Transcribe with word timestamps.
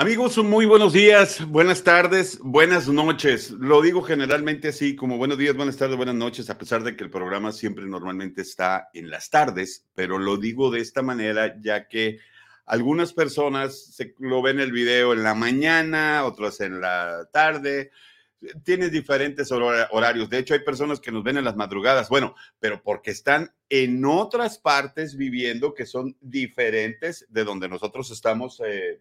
Amigos, 0.00 0.38
muy 0.38 0.64
buenos 0.64 0.92
días, 0.92 1.44
buenas 1.48 1.82
tardes, 1.82 2.38
buenas 2.38 2.86
noches. 2.86 3.50
Lo 3.50 3.82
digo 3.82 4.00
generalmente 4.00 4.68
así, 4.68 4.94
como 4.94 5.18
buenos 5.18 5.38
días, 5.38 5.56
buenas 5.56 5.76
tardes, 5.76 5.96
buenas 5.96 6.14
noches, 6.14 6.48
a 6.50 6.56
pesar 6.56 6.84
de 6.84 6.94
que 6.94 7.02
el 7.02 7.10
programa 7.10 7.50
siempre 7.50 7.84
normalmente 7.84 8.42
está 8.42 8.90
en 8.94 9.10
las 9.10 9.28
tardes, 9.28 9.88
pero 9.96 10.20
lo 10.20 10.36
digo 10.36 10.70
de 10.70 10.82
esta 10.82 11.02
manera 11.02 11.60
ya 11.60 11.88
que 11.88 12.20
algunas 12.64 13.12
personas 13.12 13.86
se, 13.92 14.14
lo 14.20 14.40
ven 14.40 14.60
el 14.60 14.70
video 14.70 15.14
en 15.14 15.24
la 15.24 15.34
mañana, 15.34 16.24
otras 16.24 16.60
en 16.60 16.80
la 16.80 17.28
tarde, 17.32 17.90
tiene 18.62 18.90
diferentes 18.90 19.50
horarios. 19.50 20.30
De 20.30 20.38
hecho, 20.38 20.54
hay 20.54 20.60
personas 20.60 21.00
que 21.00 21.10
nos 21.10 21.24
ven 21.24 21.38
en 21.38 21.44
las 21.44 21.56
madrugadas. 21.56 22.08
Bueno, 22.08 22.36
pero 22.60 22.80
porque 22.84 23.10
están 23.10 23.52
en 23.68 24.04
otras 24.04 24.58
partes 24.58 25.16
viviendo 25.16 25.74
que 25.74 25.86
son 25.86 26.16
diferentes 26.20 27.26
de 27.30 27.42
donde 27.42 27.68
nosotros 27.68 28.12
estamos 28.12 28.62
eh, 28.64 29.00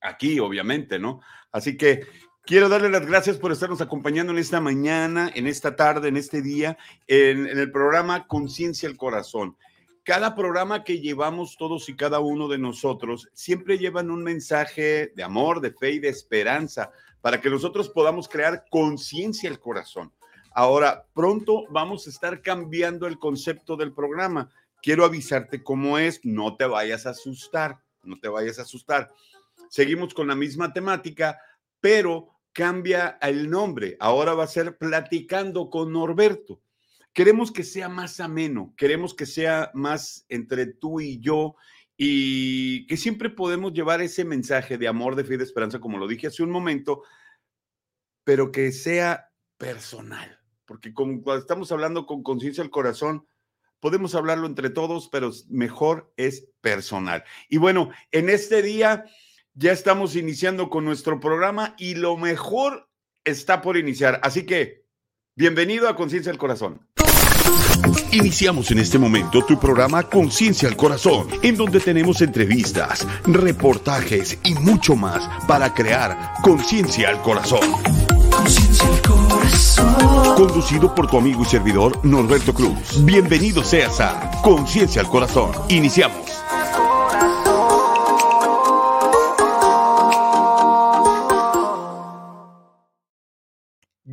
aquí, 0.00 0.38
obviamente, 0.40 0.98
¿no? 0.98 1.20
Así 1.52 1.76
que 1.76 2.06
quiero 2.48 2.68
darle 2.68 2.88
las 2.88 3.04
gracias 3.04 3.36
por 3.36 3.52
estarnos 3.52 3.80
acompañando 3.80 4.32
en 4.32 4.38
esta 4.38 4.60
mañana, 4.60 5.30
en 5.34 5.46
esta 5.46 5.76
tarde, 5.76 6.08
en 6.08 6.16
este 6.16 6.40
día, 6.40 6.78
en, 7.06 7.46
el 7.46 7.70
programa 7.70 8.26
Conciencia 8.26 8.88
al 8.88 8.96
Corazón. 8.96 9.56
Cada 10.02 10.34
programa 10.34 10.84
que 10.84 11.00
llevamos 11.00 11.58
todos 11.58 11.88
y 11.90 11.96
cada 11.96 12.20
uno 12.20 12.48
de 12.48 12.56
nosotros 12.56 13.28
siempre 13.34 13.76
llevan 13.76 14.10
un 14.10 14.22
mensaje 14.24 15.12
de 15.14 15.22
amor, 15.22 15.60
de 15.60 15.72
fe 15.72 15.90
y 15.90 15.98
de 15.98 16.08
esperanza 16.08 16.90
para 17.20 17.40
que 17.40 17.50
nosotros 17.50 17.90
podamos 17.90 18.28
crear 18.28 18.64
conciencia 18.70 19.50
al 19.50 19.60
corazón. 19.60 20.10
Ahora, 20.52 21.04
pronto 21.12 21.64
vamos 21.68 22.06
a 22.06 22.10
estar 22.10 22.40
cambiando 22.40 23.06
el 23.06 23.18
concepto 23.18 23.76
del 23.76 23.92
programa. 23.92 24.50
Quiero 24.80 25.04
avisarte 25.04 25.62
cómo 25.62 25.98
es, 25.98 26.20
no 26.24 26.56
te 26.56 26.64
vayas 26.64 27.04
a 27.04 27.10
asustar, 27.10 27.82
no 28.02 28.18
te 28.18 28.28
vayas 28.28 28.58
a 28.58 28.62
asustar 28.62 29.12
seguimos 29.68 30.14
con 30.14 30.28
la 30.28 30.34
misma 30.34 30.72
temática, 30.72 31.38
pero 31.80 32.38
cambia 32.52 33.18
el 33.22 33.48
nombre. 33.50 33.96
Ahora 34.00 34.34
va 34.34 34.44
a 34.44 34.48
ser 34.48 34.76
Platicando 34.78 35.70
con 35.70 35.92
Norberto. 35.92 36.62
Queremos 37.12 37.50
que 37.50 37.64
sea 37.64 37.88
más 37.88 38.20
ameno, 38.20 38.74
queremos 38.76 39.14
que 39.14 39.26
sea 39.26 39.70
más 39.74 40.24
entre 40.28 40.66
tú 40.66 41.00
y 41.00 41.18
yo 41.20 41.56
y 41.96 42.86
que 42.86 42.96
siempre 42.96 43.28
podemos 43.28 43.72
llevar 43.72 44.00
ese 44.00 44.24
mensaje 44.24 44.78
de 44.78 44.86
amor, 44.86 45.16
de 45.16 45.24
fe 45.24 45.34
y 45.34 45.36
de 45.38 45.44
esperanza, 45.44 45.80
como 45.80 45.98
lo 45.98 46.06
dije 46.06 46.28
hace 46.28 46.44
un 46.44 46.50
momento, 46.50 47.02
pero 48.22 48.52
que 48.52 48.70
sea 48.70 49.32
personal, 49.56 50.38
porque 50.64 50.94
como 50.94 51.22
cuando 51.22 51.40
estamos 51.40 51.72
hablando 51.72 52.06
con 52.06 52.22
conciencia 52.22 52.62
del 52.62 52.70
corazón, 52.70 53.26
podemos 53.80 54.14
hablarlo 54.14 54.46
entre 54.46 54.70
todos, 54.70 55.08
pero 55.08 55.32
mejor 55.48 56.12
es 56.16 56.48
personal. 56.60 57.24
Y 57.48 57.56
bueno, 57.56 57.90
en 58.12 58.28
este 58.28 58.62
día 58.62 59.04
ya 59.54 59.72
estamos 59.72 60.16
iniciando 60.16 60.70
con 60.70 60.84
nuestro 60.84 61.20
programa 61.20 61.74
y 61.78 61.94
lo 61.94 62.16
mejor 62.16 62.88
está 63.24 63.60
por 63.62 63.76
iniciar. 63.76 64.20
Así 64.22 64.44
que, 64.44 64.84
bienvenido 65.36 65.88
a 65.88 65.96
Conciencia 65.96 66.30
del 66.30 66.38
Corazón. 66.38 66.86
Iniciamos 68.12 68.70
en 68.70 68.78
este 68.78 68.98
momento 68.98 69.44
tu 69.44 69.58
programa 69.58 70.02
Conciencia 70.02 70.68
al 70.68 70.76
Corazón, 70.76 71.28
en 71.42 71.56
donde 71.56 71.80
tenemos 71.80 72.22
entrevistas, 72.22 73.06
reportajes 73.24 74.38
y 74.44 74.54
mucho 74.54 74.96
más 74.96 75.28
para 75.46 75.72
crear 75.74 76.34
conciencia 76.42 77.10
al 77.10 77.20
corazón. 77.20 77.60
Conciencia 78.30 78.86
al 78.86 79.02
corazón. 79.02 80.34
Conducido 80.36 80.94
por 80.94 81.10
tu 81.10 81.18
amigo 81.18 81.42
y 81.42 81.46
servidor 81.46 82.04
Norberto 82.04 82.54
Cruz. 82.54 83.04
Bienvenido 83.04 83.62
seas 83.62 84.00
a 84.00 84.30
Conciencia 84.42 85.02
al 85.02 85.08
Corazón. 85.08 85.52
Iniciamos. 85.68 86.37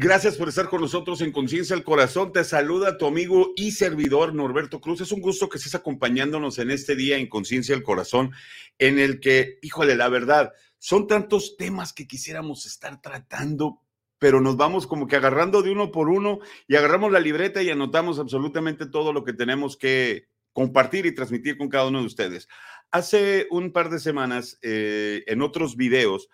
Gracias 0.05 0.37
por 0.37 0.49
estar 0.49 0.69
con 0.69 0.81
nosotros 0.81 1.19
en 1.21 1.31
Conciencia 1.31 1.75
al 1.75 1.83
Corazón. 1.83 2.31
Te 2.31 2.43
saluda 2.43 2.99
tu 2.99 3.07
amigo 3.07 3.53
y 3.55 3.71
servidor 3.71 4.35
Norberto 4.35 4.79
Cruz. 4.79 5.01
Es 5.01 5.11
un 5.11 5.19
gusto 5.19 5.49
que 5.49 5.57
estés 5.57 5.73
acompañándonos 5.73 6.59
en 6.59 6.69
este 6.69 6.95
día 6.95 7.17
en 7.17 7.27
Conciencia 7.27 7.73
al 7.73 7.81
Corazón, 7.81 8.31
en 8.77 8.99
el 8.99 9.19
que, 9.19 9.57
híjole, 9.63 9.95
la 9.95 10.07
verdad, 10.07 10.53
son 10.77 11.07
tantos 11.07 11.57
temas 11.57 11.91
que 11.91 12.05
quisiéramos 12.05 12.67
estar 12.67 13.01
tratando, 13.01 13.81
pero 14.19 14.41
nos 14.41 14.57
vamos 14.57 14.85
como 14.85 15.07
que 15.07 15.15
agarrando 15.15 15.63
de 15.63 15.71
uno 15.71 15.91
por 15.91 16.09
uno 16.09 16.37
y 16.67 16.75
agarramos 16.75 17.11
la 17.11 17.19
libreta 17.19 17.63
y 17.63 17.71
anotamos 17.71 18.19
absolutamente 18.19 18.85
todo 18.85 19.11
lo 19.11 19.23
que 19.23 19.33
tenemos 19.33 19.75
que 19.75 20.27
compartir 20.53 21.07
y 21.07 21.15
transmitir 21.15 21.57
con 21.57 21.67
cada 21.67 21.87
uno 21.87 22.01
de 22.01 22.05
ustedes. 22.05 22.47
Hace 22.91 23.47
un 23.49 23.71
par 23.71 23.89
de 23.89 23.97
semanas, 23.97 24.59
eh, 24.61 25.23
en 25.25 25.41
otros 25.41 25.75
videos, 25.75 26.29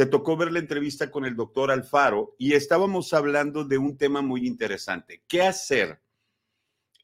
te 0.00 0.06
tocó 0.06 0.34
ver 0.34 0.50
la 0.50 0.60
entrevista 0.60 1.10
con 1.10 1.26
el 1.26 1.36
doctor 1.36 1.70
Alfaro 1.70 2.34
y 2.38 2.54
estábamos 2.54 3.12
hablando 3.12 3.64
de 3.64 3.76
un 3.76 3.98
tema 3.98 4.22
muy 4.22 4.46
interesante. 4.46 5.22
¿Qué 5.28 5.42
hacer 5.42 6.00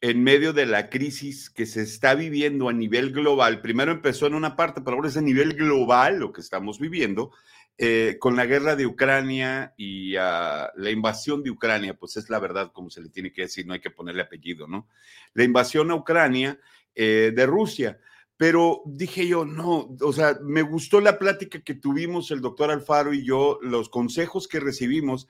en 0.01 0.23
medio 0.23 0.51
de 0.51 0.65
la 0.65 0.89
crisis 0.89 1.51
que 1.51 1.67
se 1.67 1.83
está 1.83 2.15
viviendo 2.15 2.69
a 2.69 2.73
nivel 2.73 3.11
global? 3.11 3.61
Primero 3.61 3.91
empezó 3.91 4.25
en 4.25 4.33
una 4.33 4.55
parte, 4.55 4.81
pero 4.81 4.95
ahora 4.95 5.09
es 5.09 5.17
a 5.17 5.21
nivel 5.21 5.53
global 5.53 6.17
lo 6.17 6.33
que 6.33 6.41
estamos 6.41 6.79
viviendo. 6.79 7.29
Eh, 7.77 8.17
con 8.19 8.35
la 8.35 8.47
guerra 8.47 8.75
de 8.75 8.87
Ucrania 8.87 9.75
y 9.77 10.13
la 10.13 10.89
invasión 10.89 11.43
de 11.43 11.51
Ucrania, 11.51 11.93
pues 11.93 12.17
es 12.17 12.31
la 12.31 12.39
verdad 12.39 12.71
como 12.73 12.89
se 12.89 13.01
le 13.01 13.09
tiene 13.09 13.31
que 13.31 13.43
decir, 13.43 13.67
no 13.67 13.73
hay 13.73 13.79
que 13.79 13.91
ponerle 13.91 14.23
apellido, 14.23 14.65
¿no? 14.65 14.87
La 15.35 15.43
invasión 15.43 15.91
a 15.91 15.95
Ucrania 15.95 16.59
eh, 16.95 17.31
de 17.35 17.45
Rusia. 17.45 17.99
Pero 18.37 18.83
dije 18.85 19.27
yo, 19.27 19.45
no, 19.45 19.95
o 19.99 20.13
sea, 20.13 20.37
me 20.43 20.61
gustó 20.61 21.01
la 21.01 21.17
plática 21.17 21.61
que 21.61 21.73
tuvimos 21.73 22.29
el 22.29 22.39
doctor 22.39 22.69
Alfaro 22.69 23.13
y 23.13 23.25
yo, 23.25 23.57
los 23.61 23.89
consejos 23.89 24.47
que 24.47 24.59
recibimos, 24.59 25.27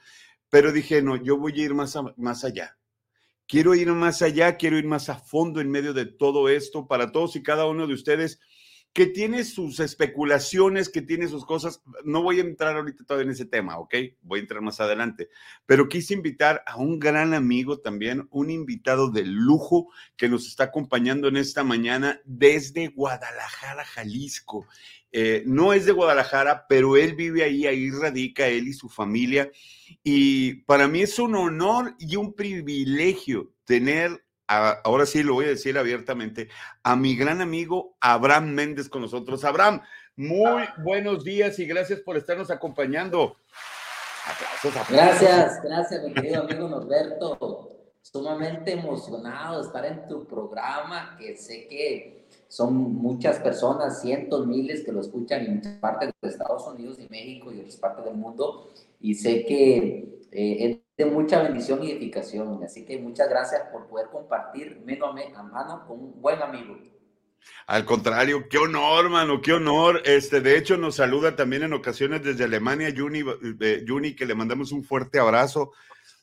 pero 0.49 0.73
dije, 0.73 1.01
no, 1.01 1.15
yo 1.15 1.37
voy 1.37 1.59
a 1.59 1.63
ir 1.63 1.73
más, 1.73 1.97
más 2.17 2.43
allá. 2.43 2.77
Quiero 3.47 3.75
ir 3.75 3.87
más 3.93 4.21
allá, 4.21 4.57
quiero 4.57 4.77
ir 4.77 4.85
más 4.85 5.09
a 5.09 5.15
fondo 5.15 5.61
en 5.61 5.71
medio 5.71 5.93
de 5.93 6.05
todo 6.05 6.49
esto 6.49 6.85
para 6.85 7.13
todos 7.13 7.37
y 7.37 7.43
cada 7.43 7.65
uno 7.65 7.87
de 7.87 7.93
ustedes 7.93 8.41
que 8.93 9.05
tiene 9.05 9.43
sus 9.43 9.79
especulaciones, 9.79 10.89
que 10.89 11.01
tiene 11.01 11.27
sus 11.27 11.45
cosas. 11.45 11.83
No 12.03 12.23
voy 12.23 12.39
a 12.39 12.41
entrar 12.41 12.75
ahorita 12.75 13.03
todavía 13.03 13.25
en 13.25 13.31
ese 13.31 13.45
tema, 13.45 13.77
¿ok? 13.77 13.93
Voy 14.21 14.39
a 14.39 14.41
entrar 14.41 14.61
más 14.61 14.79
adelante. 14.79 15.29
Pero 15.65 15.87
quise 15.87 16.15
invitar 16.15 16.63
a 16.65 16.77
un 16.77 16.97
gran 16.99 17.33
amigo 17.33 17.79
también, 17.79 18.27
un 18.31 18.49
invitado 18.49 19.11
de 19.11 19.23
lujo 19.23 19.91
que 20.15 20.29
nos 20.29 20.47
está 20.47 20.65
acompañando 20.65 21.27
en 21.27 21.37
esta 21.37 21.63
mañana 21.63 22.19
desde 22.25 22.87
Guadalajara, 22.87 23.85
Jalisco. 23.85 24.65
Eh, 25.11 25.43
no 25.45 25.73
es 25.73 25.85
de 25.85 25.93
Guadalajara, 25.93 26.65
pero 26.67 26.97
él 26.97 27.15
vive 27.15 27.43
ahí, 27.43 27.65
ahí 27.65 27.89
radica 27.91 28.47
él 28.47 28.67
y 28.67 28.73
su 28.73 28.89
familia. 28.89 29.51
Y 30.03 30.55
para 30.63 30.87
mí 30.87 31.01
es 31.01 31.17
un 31.19 31.35
honor 31.35 31.95
y 31.99 32.15
un 32.15 32.33
privilegio 32.33 33.53
tener 33.63 34.23
ahora 34.47 35.05
sí 35.05 35.23
lo 35.23 35.33
voy 35.33 35.45
a 35.45 35.49
decir 35.49 35.77
abiertamente, 35.77 36.49
a 36.83 36.95
mi 36.95 37.15
gran 37.15 37.41
amigo 37.41 37.95
Abraham 37.99 38.49
Méndez 38.49 38.89
con 38.89 39.01
nosotros. 39.01 39.43
Abraham, 39.43 39.81
muy 40.15 40.63
buenos 40.83 41.23
días 41.23 41.59
y 41.59 41.65
gracias 41.65 41.99
por 41.99 42.17
estarnos 42.17 42.49
acompañando. 42.49 43.37
Gracias, 44.89 45.61
gracias, 45.63 46.03
mi 46.03 46.13
querido 46.13 46.43
amigo 46.43 46.67
Norberto. 46.67 47.71
Sumamente 48.01 48.71
emocionado 48.71 49.61
estar 49.61 49.85
en 49.85 50.07
tu 50.07 50.25
programa, 50.25 51.17
que 51.19 51.35
sé 51.35 51.67
que 51.67 52.25
son 52.47 52.73
muchas 52.73 53.39
personas, 53.39 54.01
cientos, 54.01 54.47
miles 54.47 54.83
que 54.83 54.93
lo 54.93 55.01
escuchan 55.01 55.45
en 55.45 55.55
muchas 55.55 55.73
partes 55.79 56.11
de 56.21 56.29
Estados 56.29 56.65
Unidos 56.67 56.97
y 56.99 57.07
México 57.09 57.51
y 57.51 57.59
otras 57.59 57.75
partes 57.75 58.05
del 58.05 58.15
mundo. 58.15 58.69
Y 59.01 59.15
sé 59.15 59.45
que 59.45 60.21
eh, 60.31 60.81
de 60.97 61.05
mucha 61.05 61.43
bendición 61.43 61.83
y 61.83 61.91
edificación. 61.91 62.63
Así 62.63 62.83
que 62.83 62.97
muchas 62.97 63.29
gracias 63.29 63.61
por 63.71 63.87
poder 63.87 64.07
compartir 64.11 64.81
mano 64.85 65.05
a 65.35 65.43
mano 65.43 65.85
con 65.87 65.99
un 65.99 66.21
buen 66.21 66.41
amigo. 66.41 66.77
Al 67.67 67.85
contrario, 67.85 68.49
qué 68.49 68.57
honor, 68.57 69.09
mano, 69.09 69.41
qué 69.41 69.53
honor. 69.53 70.01
Este, 70.05 70.41
de 70.41 70.57
hecho, 70.57 70.75
nos 70.75 70.95
saluda 70.95 71.35
también 71.35 71.63
en 71.63 71.73
ocasiones 71.73 72.23
desde 72.23 72.43
Alemania, 72.43 72.93
Juni, 72.95 73.23
eh, 73.61 73.85
Juni 73.87 74.15
que 74.15 74.25
le 74.25 74.35
mandamos 74.35 74.71
un 74.71 74.83
fuerte 74.83 75.19
abrazo. 75.19 75.71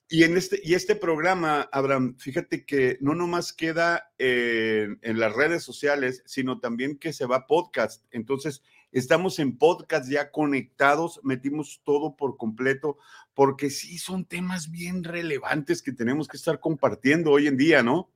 Y 0.09 0.25
en 0.25 0.37
este, 0.37 0.61
y 0.63 0.75
este 0.75 0.97
programa, 0.97 1.69
Abraham, 1.73 2.17
fíjate 2.19 2.67
que 2.67 2.99
no 3.01 3.15
nomás 3.15 3.53
queda 3.53 4.13
en, 4.19 4.99
en 5.01 5.19
las 5.19 5.35
redes 5.35 5.63
sociales, 5.63 6.23
sino 6.27 6.61
también 6.61 6.99
que 6.99 7.13
se 7.13 7.27
va 7.27 7.47
podcast. 7.47 8.05
Entonces, 8.11 8.63
Estamos 8.95 9.41
en 9.41 9.59
podcast 9.59 10.09
ya 10.09 10.31
conectados, 10.31 11.19
metimos 11.25 11.81
todo 11.83 12.15
por 12.15 12.37
completo, 12.37 12.97
porque 13.35 13.69
sí 13.69 13.99
son 13.99 14.25
temas 14.25 14.71
bien 14.71 15.03
relevantes 15.03 15.83
que 15.83 15.93
tenemos 15.93 16.29
que 16.29 16.37
estar 16.37 16.61
compartiendo 16.61 17.33
hoy 17.33 17.49
en 17.49 17.57
día, 17.57 17.83
¿no? 17.83 18.09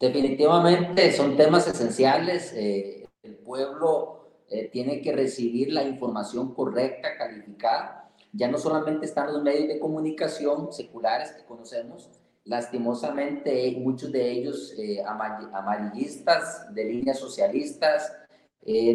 Definitivamente 0.00 1.12
son 1.12 1.36
temas 1.36 1.66
esenciales. 1.68 2.52
Eh, 2.54 3.06
el 3.22 3.36
pueblo 3.36 4.42
eh, 4.48 4.68
tiene 4.72 5.00
que 5.00 5.12
recibir 5.12 5.72
la 5.72 5.84
información 5.84 6.54
correcta, 6.54 7.16
calificada. 7.16 8.10
Ya 8.32 8.48
no 8.48 8.58
solamente 8.58 9.06
están 9.06 9.32
los 9.32 9.42
medios 9.42 9.68
de 9.68 9.78
comunicación 9.78 10.72
seculares 10.72 11.32
que 11.32 11.44
conocemos, 11.44 12.10
lastimosamente 12.44 13.74
muchos 13.78 14.12
de 14.12 14.30
ellos 14.30 14.74
eh, 14.78 15.02
amarillistas, 15.02 16.72
de 16.74 16.84
líneas 16.84 17.18
socialistas, 17.18 18.12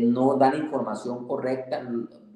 no 0.01 0.35
dan 0.35 0.57
información 0.57 1.25
correcta, 1.27 1.81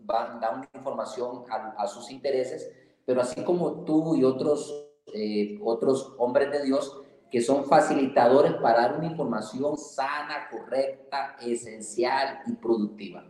dan 0.06 0.68
información 0.74 1.44
a, 1.50 1.88
sus 1.88 2.10
intereses, 2.12 2.72
pero 3.06 3.22
así 3.22 3.44
como 3.44 3.84
tú 3.86 4.16
y 4.16 4.24
otros, 4.24 4.90
eh, 5.14 5.60
otros 5.64 6.14
hombres 6.18 6.52
de 6.52 6.64
Dios 6.64 7.02
que 7.32 7.42
son 7.42 7.66
facilitadores 7.66 8.54
para 8.54 8.82
dar 8.82 8.98
una 8.98 9.08
información 9.08 9.78
sana, 9.78 10.48
correcta, 10.50 11.36
esencial 11.42 12.40
y 12.48 12.54
productiva. 12.54 13.26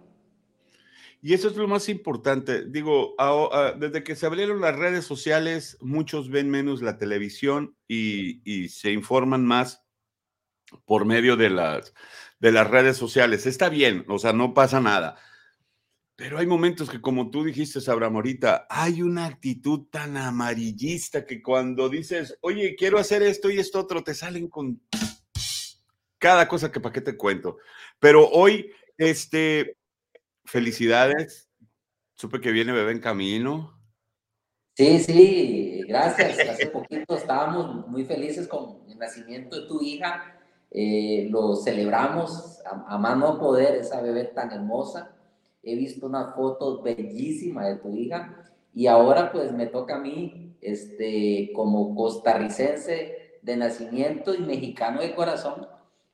Y 1.21 1.33
eso 1.33 1.47
es 1.47 1.55
lo 1.55 1.67
más 1.67 1.89
importante. 1.89 2.65
Digo, 2.65 3.15
desde 3.79 4.03
que 4.03 4.15
se 4.15 4.27
abrieron 4.27 4.61
las 4.61 4.75
redes 4.75 5.05
sociales, 5.05 5.75
muchos 5.81 6.29
ven 6.29 6.51
menos 6.51 6.83
la 6.83 6.99
televisión 6.99 7.75
y, 7.87 8.41
y 8.43 8.69
se 8.69 8.91
informan 8.91 9.43
más 9.43 9.83
por 10.85 11.05
medio 11.05 11.35
de 11.35 11.49
las, 11.49 11.93
de 12.39 12.51
las 12.51 12.69
redes 12.69 12.97
sociales. 12.97 13.45
Está 13.45 13.69
bien, 13.69 14.05
o 14.07 14.19
sea, 14.19 14.33
no 14.33 14.53
pasa 14.53 14.79
nada. 14.79 15.17
Pero 16.15 16.37
hay 16.37 16.47
momentos 16.47 16.89
que, 16.89 17.01
como 17.01 17.29
tú 17.29 17.43
dijiste, 17.43 17.81
Sabra 17.81 18.09
Morita, 18.09 18.65
hay 18.69 19.01
una 19.01 19.25
actitud 19.25 19.87
tan 19.89 20.15
amarillista 20.15 21.25
que 21.25 21.41
cuando 21.41 21.89
dices, 21.89 22.37
oye, 22.41 22.75
quiero 22.77 22.97
hacer 22.97 23.21
esto 23.21 23.49
y 23.49 23.59
esto 23.59 23.79
otro, 23.81 24.03
te 24.03 24.13
salen 24.13 24.47
con 24.47 24.81
cada 26.17 26.47
cosa 26.47 26.71
que 26.71 26.79
para 26.79 26.93
qué 26.93 27.01
te 27.01 27.17
cuento. 27.17 27.57
Pero 27.99 28.29
hoy, 28.29 28.71
este, 28.97 29.77
felicidades. 30.45 31.49
Supe 32.13 32.39
que 32.39 32.51
viene 32.51 32.71
bebé 32.71 32.93
en 32.93 32.99
camino. 32.99 33.77
Sí, 34.73 34.99
sí, 34.99 35.81
gracias. 35.87 36.39
Hace 36.47 36.67
poquito 36.67 37.17
estábamos 37.17 37.87
muy 37.87 38.05
felices 38.05 38.47
con 38.47 38.89
el 38.89 38.97
nacimiento 38.97 39.59
de 39.59 39.67
tu 39.67 39.81
hija 39.81 40.35
eh, 40.77 41.29
lo 41.29 41.55
celebramos 41.55 42.59
a, 42.65 42.97
mano 42.97 43.39
poder, 43.39 43.75
esa 43.75 44.01
bebé 44.01 44.25
tan 44.25 44.51
hermosa. 44.51 45.15
He 45.65 45.75
visto 45.75 46.05
una 46.05 46.33
foto 46.33 46.81
bellísima 46.81 47.65
de 47.67 47.77
tu 47.77 47.95
hija 47.95 48.51
y 48.73 48.87
ahora 48.87 49.31
pues 49.31 49.51
me 49.51 49.67
toca 49.67 49.95
a 49.95 49.99
mí, 49.99 50.55
este, 50.61 51.51
como 51.53 51.95
costarricense 51.95 53.39
de 53.41 53.57
nacimiento 53.57 54.33
y 54.33 54.39
mexicano 54.39 55.01
de 55.01 55.15
corazón, 55.15 55.67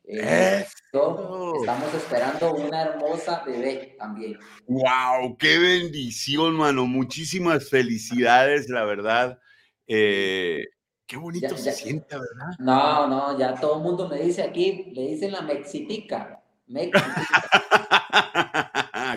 eh, 0.06 0.66
estamos 0.66 1.94
esperando 1.94 2.54
una 2.56 2.82
hermosa 2.82 3.44
bebé 3.46 3.96
también. 3.98 4.38
¡Wow! 4.68 5.38
¡Qué 5.38 5.58
bendición, 5.58 6.56
mano! 6.56 6.86
Muchísimas 6.86 7.70
felicidades, 7.70 8.68
la 8.70 8.84
verdad. 8.84 9.40
Eh, 9.88 10.66
Qué 11.06 11.18
bonito 11.18 11.58
se 11.58 11.72
siente, 11.72 12.16
¿verdad? 12.16 12.58
No, 12.60 13.08
no, 13.08 13.38
ya 13.38 13.56
todo 13.56 13.78
el 13.78 13.84
mundo 13.84 14.08
me 14.08 14.22
dice 14.22 14.44
aquí, 14.44 14.92
le 14.94 15.08
dicen 15.10 15.32
la 15.34 15.42
mexitica. 15.42 16.42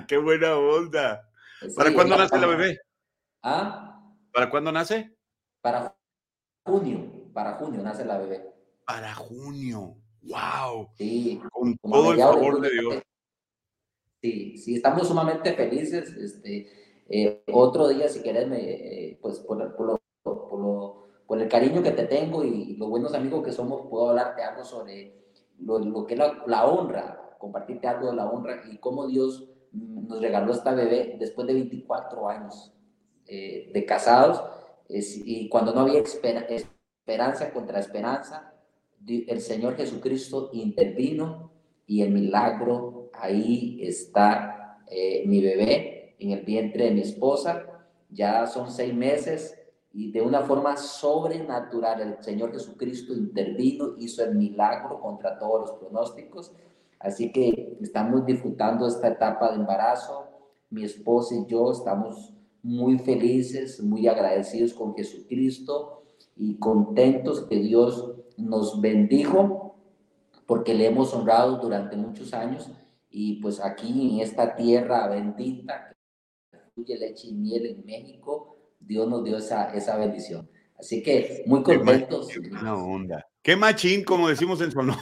Qué 0.08 0.18
buena 0.18 0.56
onda. 0.56 1.28
¿Para 1.76 1.92
cuándo 1.94 2.16
nace 2.16 2.38
la 2.38 2.46
bebé? 2.46 2.80
¿Ah? 3.42 4.02
¿Para 4.32 4.50
cuándo 4.50 4.72
nace? 4.72 5.16
Para 5.60 5.96
junio, 6.64 7.30
para 7.32 7.54
junio 7.54 7.82
nace 7.82 8.04
la 8.04 8.18
bebé. 8.18 8.52
Para 8.84 9.14
junio, 9.14 9.96
wow. 10.22 10.88
Sí. 10.96 11.40
Con 11.50 11.76
todo 11.78 12.12
el 12.12 12.18
favor 12.18 12.60
de, 12.60 12.70
Dios. 12.70 13.02
Sí, 14.20 14.58
sí, 14.58 14.76
estamos 14.76 15.08
sumamente 15.08 15.54
felices. 15.54 16.10
Este, 16.12 17.04
eh, 17.08 17.42
otro 17.52 17.88
día, 17.88 18.08
si 18.08 18.22
querés, 18.22 18.48
me, 18.48 18.58
eh, 18.58 19.18
pues 19.22 19.38
por, 19.40 19.74
por, 19.76 20.00
por 20.22 20.60
lo 20.60 21.04
por 21.26 21.40
el 21.40 21.48
cariño 21.48 21.82
que 21.82 21.92
te 21.92 22.04
tengo 22.04 22.44
y, 22.44 22.76
los 22.76 22.88
buenos 22.88 23.14
amigos 23.14 23.44
que 23.44 23.52
somos, 23.52 23.86
puedo 23.88 24.10
hablarte 24.10 24.42
algo 24.42 24.64
sobre 24.64 25.14
lo, 25.58 26.06
que 26.06 26.14
es 26.14 26.20
la, 26.46 26.66
honra, 26.66 27.36
compartirte 27.38 27.86
algo 27.86 28.10
de 28.10 28.16
la 28.16 28.28
honra 28.28 28.62
y 28.70 28.78
cómo 28.78 29.06
Dios 29.06 29.48
nos 29.74 30.20
regaló 30.20 30.52
esta 30.52 30.72
bebé 30.72 31.16
después 31.18 31.46
de 31.46 31.54
24 31.54 32.28
años 32.28 32.72
eh, 33.26 33.70
de 33.72 33.84
casados 33.84 34.42
y 34.88 35.48
cuando 35.48 35.74
no 35.74 35.80
había 35.80 36.00
esperanza 36.00 37.52
contra 37.52 37.80
esperanza, 37.80 38.54
el 39.06 39.40
Señor 39.40 39.76
Jesucristo 39.76 40.50
intervino 40.52 41.50
y 41.86 42.02
el 42.02 42.10
milagro, 42.10 43.10
ahí 43.12 43.80
está 43.82 44.80
eh, 44.86 45.24
mi 45.26 45.42
bebé 45.42 46.16
en 46.18 46.32
el 46.32 46.44
vientre 46.44 46.84
de 46.84 46.90
mi 46.92 47.00
esposa, 47.00 47.66
ya 48.08 48.46
son 48.46 48.70
seis 48.70 48.94
meses, 48.94 49.58
y 49.92 50.10
de 50.10 50.22
una 50.22 50.40
forma 50.40 50.76
sobrenatural 50.76 52.00
el 52.00 52.22
Señor 52.22 52.52
Jesucristo 52.52 53.12
intervino, 53.12 53.94
hizo 53.98 54.24
el 54.24 54.34
milagro 54.34 55.00
contra 55.00 55.38
todos 55.38 55.60
los 55.60 55.72
pronósticos. 55.78 56.52
Así 57.04 57.30
que 57.30 57.76
estamos 57.82 58.24
disfrutando 58.24 58.88
esta 58.88 59.08
etapa 59.08 59.50
de 59.50 59.56
embarazo. 59.56 60.26
Mi 60.70 60.84
esposa 60.84 61.34
y 61.34 61.46
yo 61.46 61.70
estamos 61.70 62.32
muy 62.62 62.98
felices, 62.98 63.82
muy 63.82 64.08
agradecidos 64.08 64.72
con 64.72 64.94
Jesucristo 64.94 66.02
y 66.34 66.56
contentos 66.58 67.42
que 67.42 67.56
Dios 67.56 68.14
nos 68.38 68.80
bendijo 68.80 69.76
porque 70.46 70.72
le 70.72 70.86
hemos 70.86 71.12
honrado 71.12 71.58
durante 71.58 71.94
muchos 71.94 72.32
años 72.32 72.70
y 73.10 73.34
pues 73.34 73.60
aquí 73.60 74.14
en 74.14 74.20
esta 74.20 74.56
tierra 74.56 75.06
bendita 75.08 75.94
que 76.50 76.58
fluye 76.74 76.98
leche 76.98 77.28
y 77.28 77.34
miel 77.34 77.66
en 77.66 77.84
México, 77.84 78.56
Dios 78.80 79.06
nos 79.08 79.22
dio 79.24 79.36
esa, 79.36 79.74
esa 79.74 79.96
bendición. 79.98 80.48
Así 80.78 81.02
que 81.02 81.44
muy 81.46 81.62
contentos. 81.62 82.28
Qué, 82.28 82.40
onda. 82.66 83.26
Qué 83.42 83.56
machín, 83.56 84.04
como 84.04 84.28
decimos 84.28 84.60
en 84.62 84.72
Sonora. 84.72 84.98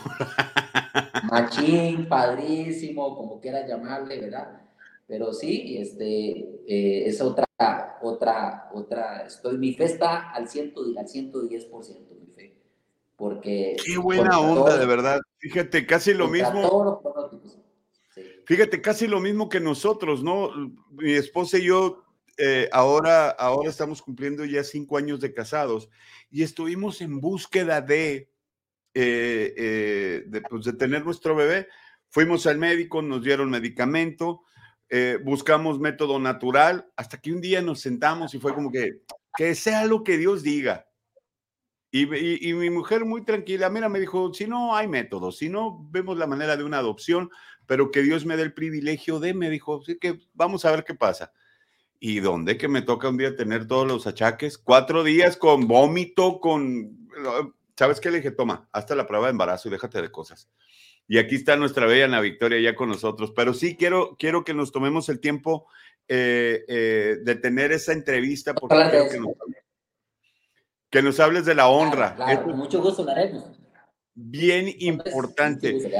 Machín, 1.32 2.08
padrísimo, 2.08 3.16
como 3.16 3.40
quieras 3.40 3.66
llamarle, 3.66 4.20
¿verdad? 4.20 4.60
Pero 5.08 5.32
sí, 5.32 5.78
este, 5.78 6.30
eh, 6.66 7.04
es 7.06 7.22
otra, 7.22 7.46
otra, 8.02 8.68
otra, 8.74 9.24
estoy, 9.26 9.56
mi 9.56 9.72
fe 9.72 9.84
está 9.84 10.30
al, 10.30 10.46
ciento, 10.46 10.82
al 10.82 11.06
110%, 11.06 12.20
mi 12.20 12.26
fe. 12.34 12.54
Porque... 13.16 13.76
Qué 13.82 13.96
buena 13.96 14.40
onda, 14.40 14.76
de 14.76 14.84
verdad. 14.84 15.20
Fíjate, 15.38 15.86
casi 15.86 16.12
lo 16.12 16.28
mismo. 16.28 17.00
Fíjate, 18.44 18.82
casi 18.82 19.06
lo 19.06 19.18
mismo 19.18 19.48
que 19.48 19.60
nosotros, 19.60 20.22
¿no? 20.22 20.50
Mi 20.90 21.12
esposa 21.12 21.56
y 21.56 21.64
yo 21.64 22.04
eh, 22.36 22.68
ahora, 22.72 23.30
ahora 23.30 23.70
estamos 23.70 24.02
cumpliendo 24.02 24.44
ya 24.44 24.64
cinco 24.64 24.98
años 24.98 25.20
de 25.20 25.32
casados 25.32 25.88
y 26.30 26.42
estuvimos 26.42 27.00
en 27.00 27.20
búsqueda 27.20 27.80
de, 27.80 28.28
eh, 28.94 29.54
eh, 29.56 29.91
pues, 30.40 30.64
de, 30.64 30.72
tener 30.72 31.04
nuestro 31.04 31.34
bebé. 31.34 31.68
Fuimos 32.08 32.46
al 32.46 32.58
médico, 32.58 33.02
nos 33.02 33.22
dieron 33.22 33.50
medicamento, 33.50 34.42
buscamos 35.24 35.80
método 35.80 36.18
natural, 36.18 36.86
hasta 36.96 37.18
que 37.18 37.32
un 37.32 37.40
día 37.40 37.62
nos 37.62 37.80
sentamos 37.80 38.34
y 38.34 38.38
fue 38.38 38.54
como 38.54 38.70
que, 38.70 39.00
que 39.34 39.54
sea 39.54 39.86
lo 39.86 40.04
que 40.04 40.18
Dios 40.18 40.42
diga. 40.42 40.86
Y, 41.90 42.48
y, 42.48 42.54
mi 42.54 42.70
mujer 42.70 43.04
muy 43.04 43.22
tranquila, 43.22 43.68
mira, 43.68 43.88
me 43.90 44.00
dijo, 44.00 44.32
si 44.32 44.46
no 44.46 44.74
hay 44.74 44.88
método, 44.88 45.30
si 45.30 45.50
no 45.50 45.86
vemos 45.90 46.16
la 46.16 46.26
manera 46.26 46.56
de 46.56 46.64
una 46.64 46.78
adopción, 46.78 47.30
pero 47.66 47.90
que 47.90 48.00
Dios 48.00 48.24
me 48.24 48.36
dé 48.36 48.44
el 48.44 48.54
privilegio 48.54 49.20
de, 49.20 49.34
me 49.34 49.50
dijo, 49.50 49.80
así 49.82 49.98
que 49.98 50.20
vamos 50.32 50.64
a 50.64 50.70
ver 50.70 50.84
qué 50.84 50.94
pasa. 50.94 51.32
¿Y 52.00 52.20
dónde 52.20 52.56
que 52.56 52.66
me 52.66 52.82
toca 52.82 53.10
un 53.10 53.18
día 53.18 53.36
tener 53.36 53.66
todos 53.66 53.86
los 53.86 54.06
achaques? 54.06 54.56
Cuatro 54.58 55.04
días 55.04 55.36
con 55.36 55.68
vómito, 55.68 56.40
con... 56.40 57.08
¿Sabes 57.82 57.98
qué 57.98 58.12
le 58.12 58.18
dije? 58.18 58.30
Toma, 58.30 58.68
hasta 58.70 58.94
la 58.94 59.08
prueba 59.08 59.26
de 59.26 59.32
embarazo 59.32 59.66
y 59.66 59.72
déjate 59.72 60.00
de 60.00 60.12
cosas. 60.12 60.48
Y 61.08 61.18
aquí 61.18 61.34
está 61.34 61.56
nuestra 61.56 61.84
bella 61.84 62.04
Ana 62.04 62.20
Victoria 62.20 62.60
ya 62.60 62.76
con 62.76 62.88
nosotros. 62.88 63.32
Pero 63.34 63.54
sí 63.54 63.76
quiero, 63.76 64.14
quiero 64.16 64.44
que 64.44 64.54
nos 64.54 64.70
tomemos 64.70 65.08
el 65.08 65.18
tiempo 65.18 65.66
eh, 66.06 66.64
eh, 66.68 67.16
de 67.24 67.34
tener 67.34 67.72
esa 67.72 67.92
entrevista 67.92 68.54
porque 68.54 68.76
creo 68.88 69.10
que, 69.10 69.18
nos, 69.18 69.32
que 70.90 71.02
nos, 71.02 71.18
hables 71.18 71.44
de 71.44 71.56
la 71.56 71.66
honra. 71.66 72.14
con 72.44 72.56
mucho 72.56 72.80
gusto 72.80 73.04
haremos. 73.10 73.50
Bien 74.14 74.72
importante. 74.78 75.92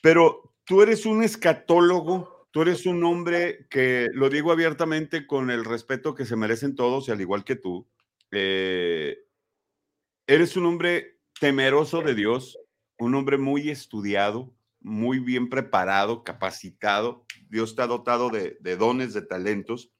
Pero 0.00 0.54
tú 0.62 0.82
eres 0.82 1.06
un 1.06 1.24
escatólogo 1.24 2.46
Tú 2.52 2.62
eres 2.62 2.86
un 2.86 3.02
hombre 3.04 3.66
que, 3.68 4.06
lo 4.14 4.30
digo 4.30 4.52
abiertamente 4.52 5.26
con 5.26 5.50
el 5.50 5.64
respeto 5.64 6.14
que 6.14 6.24
se 6.24 6.36
merecen 6.36 6.76
todos, 6.76 7.08
y 7.08 7.10
al 7.10 7.20
igual 7.20 7.44
que 7.44 7.56
tú, 7.56 7.86
eh, 8.30 9.27
eres 10.28 10.56
un 10.56 10.66
hombre 10.66 11.18
temeroso 11.40 12.02
de 12.02 12.14
Dios, 12.14 12.58
un 12.98 13.14
hombre 13.14 13.38
muy 13.38 13.70
estudiado, 13.70 14.54
muy 14.78 15.18
bien 15.18 15.48
preparado, 15.48 16.22
capacitado. 16.22 17.24
Dios 17.48 17.74
te 17.74 17.82
ha 17.82 17.86
dotado 17.86 18.28
de, 18.28 18.58
dones, 18.76 19.14
de 19.14 19.22
talentos. 19.22 19.90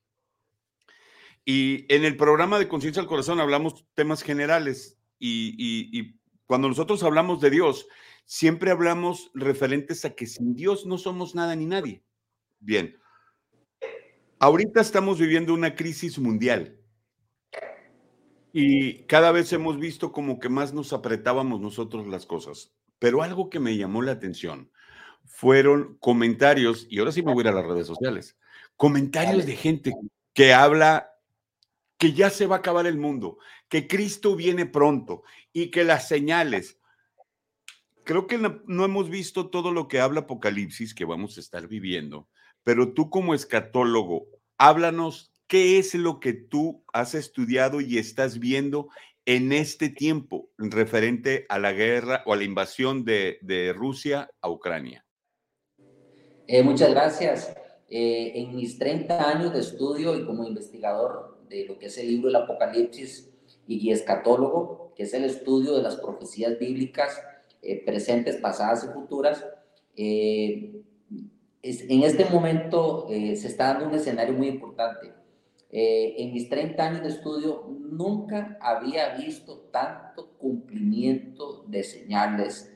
Y 1.47 1.92
en 1.92 2.04
el 2.04 2.16
programa 2.16 2.58
de 2.58 2.68
Conciencia 2.68 3.00
al 3.00 3.08
Corazón 3.08 3.40
hablamos 3.40 3.87
temas 3.94 4.23
generales 4.23 4.99
y, 5.18 5.54
y, 5.58 6.20
cuando 6.44 6.68
nosotros 6.68 7.02
hablamos 7.02 7.40
de 7.40 7.50
Dios, 7.50 7.88
siempre 8.25 8.70
hablamos 8.70 9.30
referentes 9.35 10.04
a 10.04 10.14
que 10.14 10.26
sin 10.26 10.54
Dios 10.54 10.87
no 10.87 10.99
somos 10.99 11.35
nada 11.35 11.56
ni 11.56 11.64
nadie. 11.64 12.04
Bien. 12.58 12.99
Ahorita 14.38 14.80
estamos 14.80 15.18
viviendo 15.18 15.54
una 15.54 15.75
crisis 15.75 16.18
mundial 16.18 16.77
y 18.52 19.05
cada 19.05 19.33
vez 19.33 19.52
hemos 19.52 19.78
visto 19.78 20.12
como 20.12 20.38
que 20.38 20.49
más 20.49 20.73
nos 20.73 20.93
apretábamos 20.93 21.61
nosotros 21.61 22.07
las 22.07 22.26
cosas. 22.26 22.73
Pero 22.99 23.23
algo 23.23 23.50
que 23.50 23.61
me 23.61 23.76
llamó 23.76 24.02
la 24.02 24.12
atención 24.12 24.71
fueron 25.25 25.97
comentarios, 26.00 26.87
y 26.90 26.99
ahora 26.99 27.12
sí 27.12 27.23
me 27.23 27.33
voy 27.33 27.43
a 27.43 27.49
ir 27.50 27.55
a 27.55 27.61
las 27.61 27.67
redes 27.67 27.87
sociales, 27.87 28.37
comentarios 28.76 29.47
de 29.47 29.57
gente 29.57 29.93
que 30.33 30.55
habla 30.55 31.12
que 31.99 32.12
ya 32.12 32.31
se 32.31 32.47
va 32.47 32.57
a 32.57 32.59
acabar 32.61 32.87
el 32.87 32.97
mundo, 32.97 33.38
que 33.69 33.87
Cristo 33.87 34.37
viene 34.37 34.67
pronto 34.67 35.23
y 35.52 35.71
que 35.71 35.85
las 35.85 36.09
señales, 36.09 36.78
creo 38.05 38.26
que 38.26 38.38
no, 38.38 38.62
no, 38.67 38.85
hemos 38.85 39.11
visto 39.11 39.50
todo 39.50 39.73
lo 39.73 39.88
que 39.88 40.00
habla 40.00 40.21
Apocalipsis 40.21 40.95
que 40.95 41.05
vamos 41.05 41.37
a 41.37 41.40
estar 41.40 41.67
viviendo, 41.67 42.28
pero 42.62 42.95
tú 42.95 43.11
como 43.11 43.35
escatólogo, 43.35 44.28
háblanos 44.57 45.33
qué 45.49 45.78
es 45.78 45.95
lo 45.95 46.21
que 46.21 46.35
tú 46.35 46.85
has 46.93 47.14
estudiado 47.14 47.81
y 47.81 47.99
estás 47.99 48.38
viendo 48.38 48.88
en 49.25 49.52
este 49.52 49.88
tiempo 49.88 50.50
referente 50.57 51.45
a 51.49 51.59
la 51.59 51.73
guerra 51.73 52.23
o 52.26 52.33
a 52.33 52.37
la 52.37 52.45
invasión 52.45 53.05
de, 53.05 53.38
de 53.43 53.73
Rusia 53.73 54.31
a 54.40 54.50
Ucrania. 54.50 55.05
Eh, 56.47 56.62
muchas 56.62 56.90
gracias. 56.90 57.55
Eh, 57.90 58.33
en 58.37 58.57
mis 58.57 58.78
30 58.78 59.28
años 59.28 59.52
de 59.52 59.61
estudio 59.61 60.17
y 60.17 60.25
como 60.25 60.45
investigador 60.45 61.38
de 61.49 61.67
lo 61.67 61.78
que 61.78 61.87
es 61.87 61.99
el 61.99 62.09
libro 62.09 62.28
del 62.28 62.37
Apocalipsis 62.37 63.31
y 63.67 63.90
escatólogo, 63.90 64.93
que 64.95 65.02
es 65.02 65.12
el 65.14 65.25
estudio 65.25 65.76
de 65.76 65.83
las 65.83 65.97
profecías 65.97 66.59
bíblicas 66.59 67.21
eh, 67.62 67.85
presentes, 67.85 68.37
pasadas 68.37 68.85
y 68.85 68.93
futuras, 68.95 69.45
en 69.95 70.85
este 71.62 72.25
momento 72.26 73.09
se 73.09 73.33
está 73.33 73.73
dando 73.73 73.88
un 73.88 73.95
escenario 73.95 74.33
muy 74.33 74.47
importante. 74.47 75.17
En 75.70 76.32
mis 76.32 76.48
30 76.48 76.82
años 76.82 77.02
de 77.02 77.08
estudio 77.08 77.66
nunca 77.68 78.56
había 78.60 79.16
visto 79.16 79.68
tanto 79.70 80.30
cumplimiento 80.38 81.64
de 81.66 81.82
señales 81.82 82.75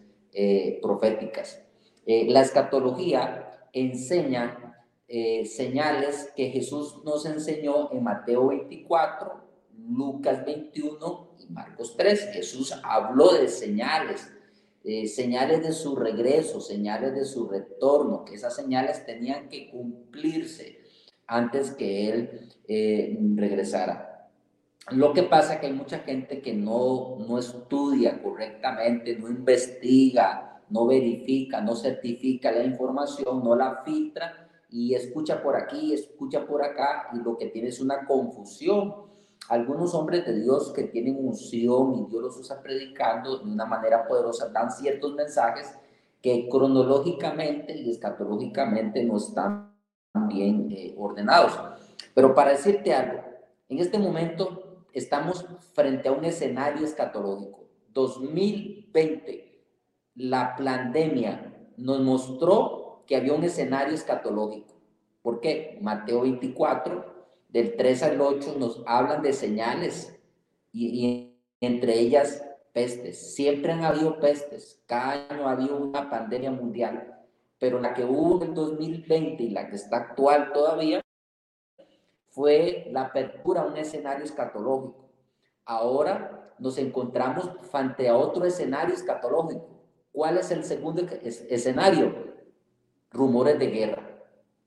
proféticas. 0.82 1.62
la 2.06 2.42
escatología 2.42 3.48
enseña 3.72 4.62
eh, 5.14 5.44
señales 5.44 6.32
que 6.34 6.48
Jesús 6.48 7.02
nos 7.04 7.26
enseñó 7.26 7.92
en 7.92 8.02
Mateo 8.02 8.46
24, 8.48 9.44
Lucas 9.90 10.42
21 10.46 11.36
y 11.38 11.52
Marcos 11.52 11.94
3. 11.98 12.30
Jesús 12.32 12.72
habló 12.82 13.34
de 13.34 13.48
señales, 13.48 14.32
eh, 14.84 15.06
señales 15.06 15.62
de 15.62 15.72
su 15.72 15.96
regreso, 15.96 16.62
señales 16.62 17.14
de 17.14 17.26
su 17.26 17.46
retorno, 17.46 18.24
que 18.24 18.36
esas 18.36 18.56
señales 18.56 19.04
tenían 19.04 19.50
que 19.50 19.70
cumplirse 19.70 20.80
antes 21.26 21.72
que 21.72 22.10
Él 22.10 22.48
eh, 22.68 23.18
regresara. 23.36 24.28
Lo 24.90 25.12
que 25.12 25.22
pasa 25.22 25.54
es 25.54 25.60
que 25.60 25.66
hay 25.66 25.72
mucha 25.72 26.00
gente 26.00 26.42
que 26.42 26.52
no, 26.52 27.16
no 27.26 27.38
estudia 27.38 28.20
correctamente, 28.20 29.16
no 29.16 29.28
investiga, 29.28 30.60
no 30.70 30.86
verifica, 30.86 31.60
no 31.60 31.76
certifica 31.76 32.50
la 32.50 32.64
información, 32.64 33.44
no 33.44 33.54
la 33.54 33.82
filtra 33.84 34.48
y 34.70 34.94
escucha 34.94 35.42
por 35.42 35.54
aquí, 35.54 35.92
escucha 35.92 36.46
por 36.46 36.64
acá 36.64 37.10
y 37.12 37.18
lo 37.18 37.36
que 37.36 37.46
tiene 37.46 37.68
es 37.68 37.80
una 37.80 38.06
confusión. 38.06 38.94
Algunos 39.48 39.94
hombres 39.94 40.24
de 40.24 40.40
Dios 40.40 40.72
que 40.72 40.84
tienen 40.84 41.16
unción 41.24 41.94
y 41.94 42.10
Dios 42.10 42.22
los 42.22 42.36
usa 42.38 42.62
predicando 42.62 43.38
de 43.38 43.50
una 43.50 43.66
manera 43.66 44.06
poderosa 44.06 44.48
dan 44.48 44.70
ciertos 44.70 45.14
mensajes 45.14 45.74
que 46.22 46.48
cronológicamente 46.48 47.76
y 47.76 47.90
escatológicamente 47.90 49.04
no 49.04 49.16
están 49.18 49.71
bien 50.28 50.68
eh, 50.70 50.94
ordenados. 50.96 51.58
Pero 52.14 52.34
para 52.34 52.50
decirte 52.50 52.94
algo, 52.94 53.22
en 53.68 53.78
este 53.78 53.98
momento 53.98 54.84
estamos 54.92 55.46
frente 55.72 56.08
a 56.08 56.12
un 56.12 56.24
escenario 56.24 56.84
escatológico. 56.84 57.66
2020 57.92 59.52
la 60.14 60.54
pandemia 60.56 61.52
nos 61.76 62.00
mostró 62.00 63.04
que 63.06 63.16
había 63.16 63.32
un 63.32 63.44
escenario 63.44 63.94
escatológico. 63.94 64.74
¿Por 65.22 65.40
qué? 65.40 65.78
Mateo 65.80 66.22
24, 66.22 67.04
del 67.48 67.76
3 67.76 68.02
al 68.02 68.20
8, 68.20 68.56
nos 68.58 68.82
hablan 68.86 69.22
de 69.22 69.32
señales 69.32 70.18
y, 70.72 71.38
entre 71.60 71.98
ellas 71.98 72.44
pestes. 72.72 73.34
Siempre 73.34 73.72
han 73.72 73.84
habido 73.84 74.18
pestes. 74.18 74.82
Cada 74.86 75.28
año 75.28 75.48
ha 75.48 75.52
habido 75.52 75.76
una 75.76 76.10
pandemia 76.10 76.50
mundial. 76.50 77.21
Pero 77.62 77.78
la 77.78 77.94
que 77.94 78.04
hubo 78.04 78.42
en 78.42 78.54
2020 78.54 79.40
y 79.40 79.50
la 79.50 79.68
que 79.68 79.76
está 79.76 79.98
actual 79.98 80.52
todavía 80.52 81.00
fue 82.26 82.88
la 82.90 83.02
apertura 83.02 83.60
a 83.60 83.66
un 83.66 83.76
escenario 83.76 84.24
escatológico. 84.24 85.08
Ahora 85.64 86.52
nos 86.58 86.76
encontramos 86.78 87.48
frente 87.70 88.08
a 88.08 88.16
otro 88.16 88.44
escenario 88.46 88.96
escatológico 88.96 89.68
¿Cuál 90.10 90.38
es 90.38 90.50
el 90.50 90.64
segundo 90.64 91.06
escenario? 91.22 92.34
Rumores 93.12 93.60
de 93.60 93.66
guerra. 93.68 94.08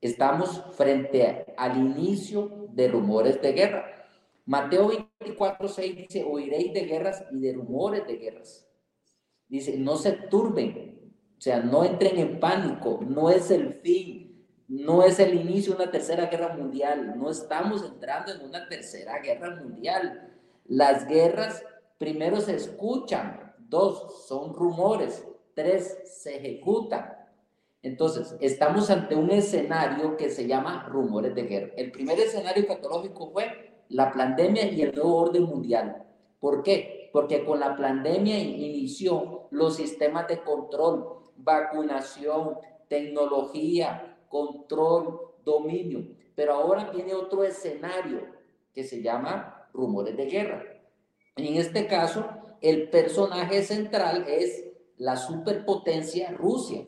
Estamos 0.00 0.64
frente 0.72 1.54
al 1.58 1.76
inicio 1.76 2.70
de 2.70 2.88
rumores 2.88 3.42
de 3.42 3.52
guerra. 3.52 3.84
Mateo 4.46 4.88
24, 4.88 5.68
6 5.68 5.96
dice, 5.96 6.24
oiréis 6.24 6.72
de 6.72 6.86
guerras 6.86 7.26
y 7.30 7.40
de 7.40 7.52
rumores 7.52 8.06
de 8.06 8.16
guerras. 8.16 8.66
Dice, 9.48 9.76
no 9.76 9.96
se 9.96 10.12
turben, 10.12 11.05
sea, 11.46 11.60
no 11.60 11.84
entren 11.84 12.18
en 12.18 12.40
pánico, 12.40 12.98
no 13.06 13.30
es 13.30 13.52
el 13.52 13.74
fin, 13.74 14.44
no 14.66 15.04
es 15.04 15.20
el 15.20 15.32
inicio 15.34 15.74
de 15.74 15.84
una 15.84 15.92
tercera 15.92 16.26
guerra 16.26 16.56
mundial, 16.56 17.16
no 17.16 17.30
estamos 17.30 17.84
entrando 17.84 18.32
en 18.32 18.44
una 18.44 18.68
tercera 18.68 19.20
guerra 19.20 19.54
mundial. 19.54 20.34
Las 20.64 21.06
guerras 21.06 21.62
primero 21.98 22.40
se 22.40 22.56
escuchan, 22.56 23.54
dos, 23.60 24.26
son 24.26 24.54
rumores, 24.54 25.24
tres 25.54 25.98
se 26.04 26.38
ejecutan. 26.38 27.14
Entonces, 27.80 28.34
estamos 28.40 28.90
ante 28.90 29.14
un 29.14 29.30
escenario 29.30 30.16
que 30.16 30.30
se 30.30 30.48
llama 30.48 30.88
rumores 30.88 31.32
de 31.36 31.42
guerra. 31.44 31.72
El 31.76 31.92
primer 31.92 32.18
escenario 32.18 32.66
catológico 32.66 33.30
fue 33.30 33.84
la 33.90 34.10
pandemia 34.10 34.66
y 34.66 34.82
el 34.82 34.92
nuevo 34.92 35.16
orden 35.16 35.44
mundial. 35.44 36.04
¿Por 36.40 36.64
qué? 36.64 37.08
Porque 37.12 37.44
con 37.44 37.60
la 37.60 37.76
pandemia 37.76 38.36
inició 38.36 39.46
los 39.52 39.76
sistemas 39.76 40.26
de 40.26 40.42
control, 40.42 41.16
vacunación, 41.38 42.58
tecnología, 42.88 44.16
control, 44.28 45.20
dominio. 45.44 46.06
Pero 46.34 46.54
ahora 46.54 46.90
viene 46.90 47.14
otro 47.14 47.44
escenario 47.44 48.26
que 48.74 48.84
se 48.84 49.02
llama 49.02 49.68
rumores 49.72 50.16
de 50.16 50.26
guerra. 50.26 50.62
En 51.36 51.56
este 51.56 51.86
caso, 51.86 52.26
el 52.60 52.88
personaje 52.90 53.62
central 53.62 54.26
es 54.28 54.64
la 54.96 55.16
superpotencia 55.16 56.30
Rusia 56.32 56.86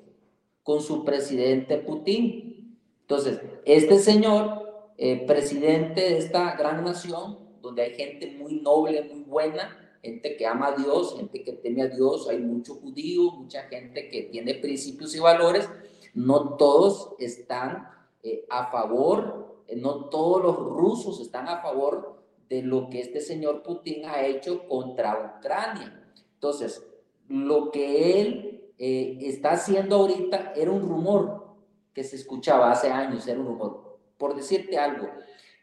con 0.62 0.80
su 0.80 1.04
presidente 1.04 1.78
Putin. 1.78 2.78
Entonces, 3.02 3.40
este 3.64 3.98
señor, 3.98 4.92
eh, 4.96 5.24
presidente 5.26 6.00
de 6.00 6.18
esta 6.18 6.56
gran 6.56 6.84
nación, 6.84 7.38
donde 7.62 7.82
hay 7.82 7.94
gente 7.94 8.36
muy 8.38 8.60
noble, 8.60 9.02
muy 9.02 9.22
buena, 9.22 9.87
gente 10.02 10.36
que 10.36 10.46
ama 10.46 10.68
a 10.68 10.76
Dios, 10.76 11.16
gente 11.16 11.42
que 11.42 11.52
teme 11.52 11.82
a 11.82 11.88
Dios, 11.88 12.28
hay 12.28 12.38
mucho 12.38 12.74
judío, 12.74 13.32
mucha 13.32 13.62
gente 13.64 14.08
que 14.08 14.22
tiene 14.24 14.54
principios 14.54 15.14
y 15.14 15.20
valores, 15.20 15.68
no 16.14 16.56
todos 16.56 17.14
están 17.18 17.88
eh, 18.22 18.46
a 18.48 18.70
favor, 18.70 19.62
eh, 19.66 19.76
no 19.76 20.06
todos 20.06 20.42
los 20.42 20.56
rusos 20.56 21.20
están 21.20 21.48
a 21.48 21.60
favor 21.60 22.18
de 22.48 22.62
lo 22.62 22.88
que 22.88 23.00
este 23.00 23.20
señor 23.20 23.62
Putin 23.62 24.06
ha 24.06 24.26
hecho 24.26 24.66
contra 24.66 25.36
Ucrania. 25.38 26.02
Entonces, 26.34 26.86
lo 27.28 27.70
que 27.70 28.20
él 28.20 28.72
eh, 28.78 29.18
está 29.22 29.52
haciendo 29.52 29.96
ahorita 29.96 30.52
era 30.56 30.70
un 30.70 30.82
rumor 30.82 31.56
que 31.92 32.04
se 32.04 32.16
escuchaba 32.16 32.70
hace 32.70 32.90
años, 32.90 33.26
era 33.26 33.40
un 33.40 33.46
rumor. 33.46 33.98
Por 34.16 34.34
decirte 34.34 34.78
algo, 34.78 35.08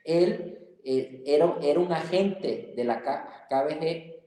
él 0.04 0.60
eh, 0.84 1.24
era, 1.26 1.58
era 1.62 1.80
un 1.80 1.92
agente 1.92 2.74
de 2.76 2.84
la 2.84 3.02
KBG, 3.02 4.25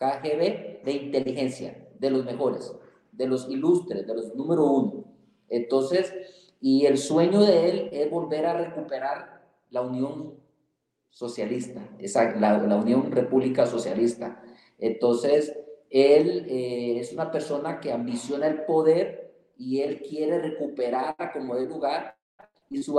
KGB 0.00 0.82
de 0.82 0.92
inteligencia, 0.92 1.76
de 1.98 2.10
los 2.10 2.24
mejores, 2.24 2.72
de 3.12 3.26
los 3.26 3.48
ilustres, 3.50 4.06
de 4.06 4.14
los 4.14 4.34
número 4.34 4.64
uno. 4.64 5.04
Entonces, 5.50 6.14
y 6.58 6.86
el 6.86 6.96
sueño 6.96 7.42
de 7.42 7.68
él 7.68 7.88
es 7.92 8.10
volver 8.10 8.46
a 8.46 8.54
recuperar 8.54 9.42
la 9.68 9.82
Unión 9.82 10.40
Socialista, 11.10 11.86
esa, 11.98 12.34
la, 12.36 12.56
la 12.58 12.76
Unión 12.76 13.12
República 13.12 13.66
Socialista. 13.66 14.42
Entonces, 14.78 15.54
él 15.90 16.46
eh, 16.48 17.00
es 17.00 17.12
una 17.12 17.30
persona 17.30 17.78
que 17.78 17.92
ambiciona 17.92 18.46
el 18.46 18.64
poder 18.64 19.34
y 19.58 19.82
él 19.82 20.00
quiere 20.00 20.40
recuperar 20.40 21.14
como 21.34 21.56
de 21.56 21.66
lugar 21.66 22.16
y 22.70 22.82
su 22.82 22.98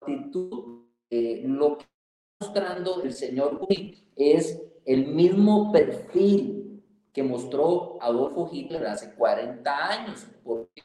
actitud, 0.00 0.86
eh, 1.10 1.42
lo 1.44 1.76
que 1.76 1.84
está 1.84 1.92
mostrando 2.40 3.02
el 3.02 3.12
señor 3.12 3.58
Putin 3.58 3.94
es 4.16 4.60
el 4.88 5.06
mismo 5.06 5.70
perfil 5.70 6.82
que 7.12 7.22
mostró 7.22 7.98
Adolfo 8.00 8.48
Hitler 8.50 8.86
hace 8.86 9.14
40 9.14 9.88
años, 9.88 10.26
porque 10.42 10.82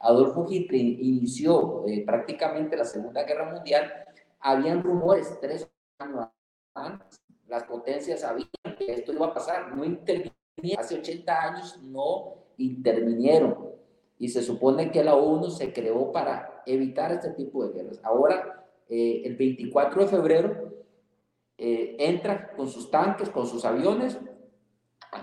Adolfo 0.00 0.46
Hitler 0.48 0.80
inició 0.80 1.84
eh, 1.86 2.04
prácticamente 2.04 2.76
la 2.76 2.84
Segunda 2.84 3.24
Guerra 3.24 3.52
Mundial, 3.52 3.92
habían 4.40 4.82
rumores 4.82 5.38
tres 5.40 5.68
años 5.98 6.28
antes 6.74 7.20
las 7.50 7.64
potencias 7.64 8.20
sabían 8.20 8.48
que 8.78 8.92
esto 8.92 9.12
iba 9.12 9.26
a 9.26 9.34
pasar, 9.34 9.76
no 9.76 9.84
intervinieron. 9.84 10.32
Hace 10.78 10.98
80 10.98 11.42
años 11.42 11.82
no 11.82 12.34
intervinieron. 12.56 13.70
Y 14.18 14.28
se 14.28 14.42
supone 14.42 14.90
que 14.90 15.02
la 15.02 15.16
ONU 15.16 15.50
se 15.50 15.72
creó 15.72 16.12
para 16.12 16.62
evitar 16.64 17.10
este 17.10 17.30
tipo 17.30 17.66
de 17.66 17.72
guerras. 17.72 18.00
Ahora, 18.04 18.66
eh, 18.88 19.22
el 19.24 19.36
24 19.36 20.02
de 20.02 20.08
febrero, 20.08 20.79
eh, 21.60 21.96
entra 21.98 22.52
con 22.56 22.68
sus 22.68 22.90
tanques, 22.90 23.28
con 23.28 23.46
sus 23.46 23.64
aviones, 23.64 24.18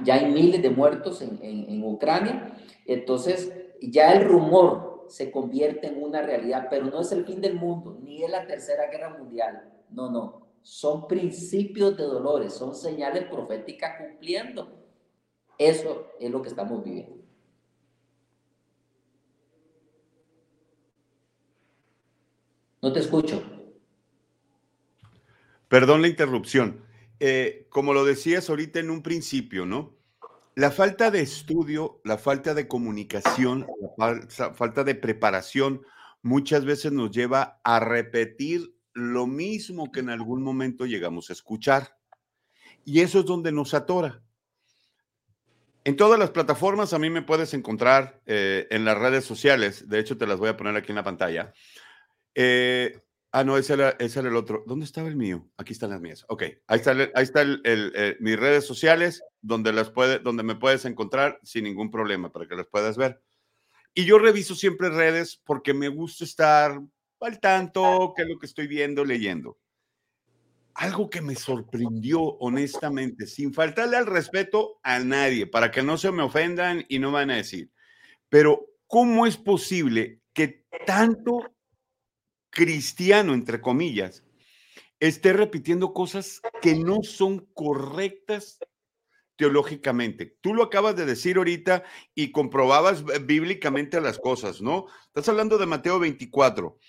ya 0.04 0.16
hay 0.16 0.32
miles 0.32 0.62
de 0.62 0.70
muertos 0.70 1.22
en, 1.22 1.40
en 1.42 1.84
Ucrania, 1.84 2.58
entonces 2.86 3.54
ya 3.82 4.14
el 4.14 4.26
rumor 4.26 5.06
se 5.10 5.32
convierte 5.32 5.88
en 5.88 6.04
una 6.04 6.22
realidad, 6.22 6.68
pero 6.70 6.86
no 6.86 7.02
es 7.02 7.12
el 7.12 7.26
fin 7.26 7.42
del 7.42 7.56
mundo, 7.56 7.98
ni 8.02 8.24
es 8.24 8.30
la 8.30 8.46
tercera 8.46 8.88
guerra 8.92 9.18
mundial, 9.18 9.72
no, 9.90 10.12
no, 10.12 10.48
son 10.62 11.08
principios 11.08 11.96
de 11.96 12.04
dolores, 12.04 12.54
son 12.54 12.76
señales 12.76 13.24
proféticas 13.24 14.02
cumpliendo. 14.02 14.68
Eso 15.58 16.08
es 16.20 16.30
lo 16.30 16.42
que 16.42 16.50
estamos 16.50 16.84
viviendo. 16.84 17.24
No 22.82 22.92
te 22.92 23.00
escucho. 23.00 23.57
Perdón 25.68 26.02
la 26.02 26.08
interrupción. 26.08 26.86
Eh, 27.20 27.68
como 27.70 27.94
lo 27.94 28.06
decías 28.06 28.50
ahorita 28.50 28.80
en 28.80 28.90
un 28.90 29.02
principio, 29.02 29.66
¿no? 29.66 29.98
La 30.56 30.72
falta 30.72 31.12
de 31.12 31.22
estudio, 31.22 32.02
la 32.04 32.18
falta 32.18 32.54
de 32.54 32.68
comunicación, 32.68 33.68
la 33.98 34.54
falta 34.54 34.84
de 34.84 34.96
preparación 34.96 35.84
muchas 36.24 36.66
veces 36.66 36.92
nos 36.92 37.12
lleva 37.12 37.60
a 37.64 37.80
repetir 37.80 38.76
lo 38.94 39.28
mismo 39.28 39.92
que 39.92 40.00
en 40.00 40.10
algún 40.10 40.42
momento 40.42 40.86
llegamos 40.86 41.30
a 41.30 41.34
escuchar. 41.34 41.98
Y 42.84 43.02
eso 43.02 43.20
es 43.20 43.26
donde 43.26 43.52
nos 43.52 43.74
atora. 43.74 44.22
En 45.84 45.96
todas 45.96 46.20
las 46.20 46.32
plataformas 46.32 46.92
a 46.94 47.00
mí 47.00 47.10
me 47.10 47.22
puedes 47.22 47.54
encontrar 47.54 48.22
eh, 48.26 48.68
en 48.72 48.84
las 48.84 48.98
redes 48.98 49.26
sociales, 49.26 49.88
de 49.88 50.00
hecho 50.00 50.18
te 50.18 50.28
las 50.28 50.38
voy 50.38 50.50
a 50.50 50.58
poner 50.58 50.76
aquí 50.76 50.92
en 50.92 50.96
la 50.98 51.04
pantalla. 51.04 51.54
Eh, 52.36 53.00
ah, 53.40 53.44
no, 53.44 53.58
ese 53.58 53.74
era, 53.74 53.90
ese 54.00 54.20
el 54.20 54.36
otro. 54.36 54.64
¿Dónde 54.66 54.86
estaba 54.86 55.08
el 55.08 55.16
mío? 55.16 55.50
Aquí 55.58 55.74
están 55.74 55.92
las 55.92 56.02
mías. 56.02 56.26
Ok, 56.28 56.44
ahí 56.68 56.78
está, 56.80 56.92
ahí 56.92 57.24
está 57.24 57.42
el, 57.42 57.62
eh, 57.66 58.18
mis 58.20 58.38
redes 58.38 58.66
sociales 58.66 59.24
donde, 59.42 59.74
las 59.74 59.90
puede, 59.90 60.20
donde 60.20 60.44
me 60.44 60.56
puedes 60.56 60.86
encontrar 60.86 61.40
sin 61.44 61.64
ningún 61.64 61.92
problema 61.92 62.32
para 62.32 62.48
que 62.48 62.56
las 62.56 62.68
puedas 62.68 62.98
ver. 62.98 63.22
Y 63.94 64.06
yo 64.06 64.20
reviso 64.20 64.56
siempre 64.56 64.90
redes 64.90 65.42
porque 65.44 65.74
me 65.74 65.88
gusta 65.88 66.24
estar 66.24 66.80
al 67.20 67.40
tanto, 67.40 68.14
qué 68.16 68.24
es 68.24 68.28
lo 68.30 68.38
que 68.38 68.46
estoy 68.46 68.68
viendo, 68.68 69.04
leyendo 69.04 69.58
algo 70.78 71.10
que 71.10 71.22
me 71.22 71.34
sorprendió 71.34 72.22
honestamente, 72.22 73.26
sin 73.26 73.52
faltarle 73.52 73.98
al 73.98 74.06
respeto 74.06 74.80
a 74.84 75.00
nadie, 75.00 75.48
para 75.48 75.72
que 75.72 75.82
no 75.82 75.98
se 75.98 76.12
me 76.12 76.22
ofendan 76.22 76.86
y 76.88 77.00
no 77.00 77.12
van 77.12 77.32
a 77.32 77.38
decir, 77.38 77.72
pero 78.30 78.64
¿cómo 78.86 79.26
es 79.26 79.38
posible 79.38 80.22
que 80.34 80.68
tanto 80.86 81.57
cristiano, 82.50 83.34
entre 83.34 83.62
comillas, 83.62 84.24
esté 85.00 85.34
repitiendo 85.34 85.94
cosas 85.94 86.42
que 86.62 86.76
no 86.76 87.04
son 87.04 87.48
correctas 87.54 88.60
teológicamente. 89.36 90.38
Tú 90.42 90.54
lo 90.54 90.64
acabas 90.64 90.96
de 90.96 91.06
decir 91.06 91.38
ahorita 91.38 91.84
y 92.16 92.32
comprobabas 92.32 93.04
bíblicamente 93.26 94.02
las 94.02 94.18
cosas, 94.18 94.62
¿no? 94.62 94.88
Estás 95.08 95.30
hablando 95.30 95.58
de 95.58 95.68
Mateo 95.68 96.00
24 96.00 96.80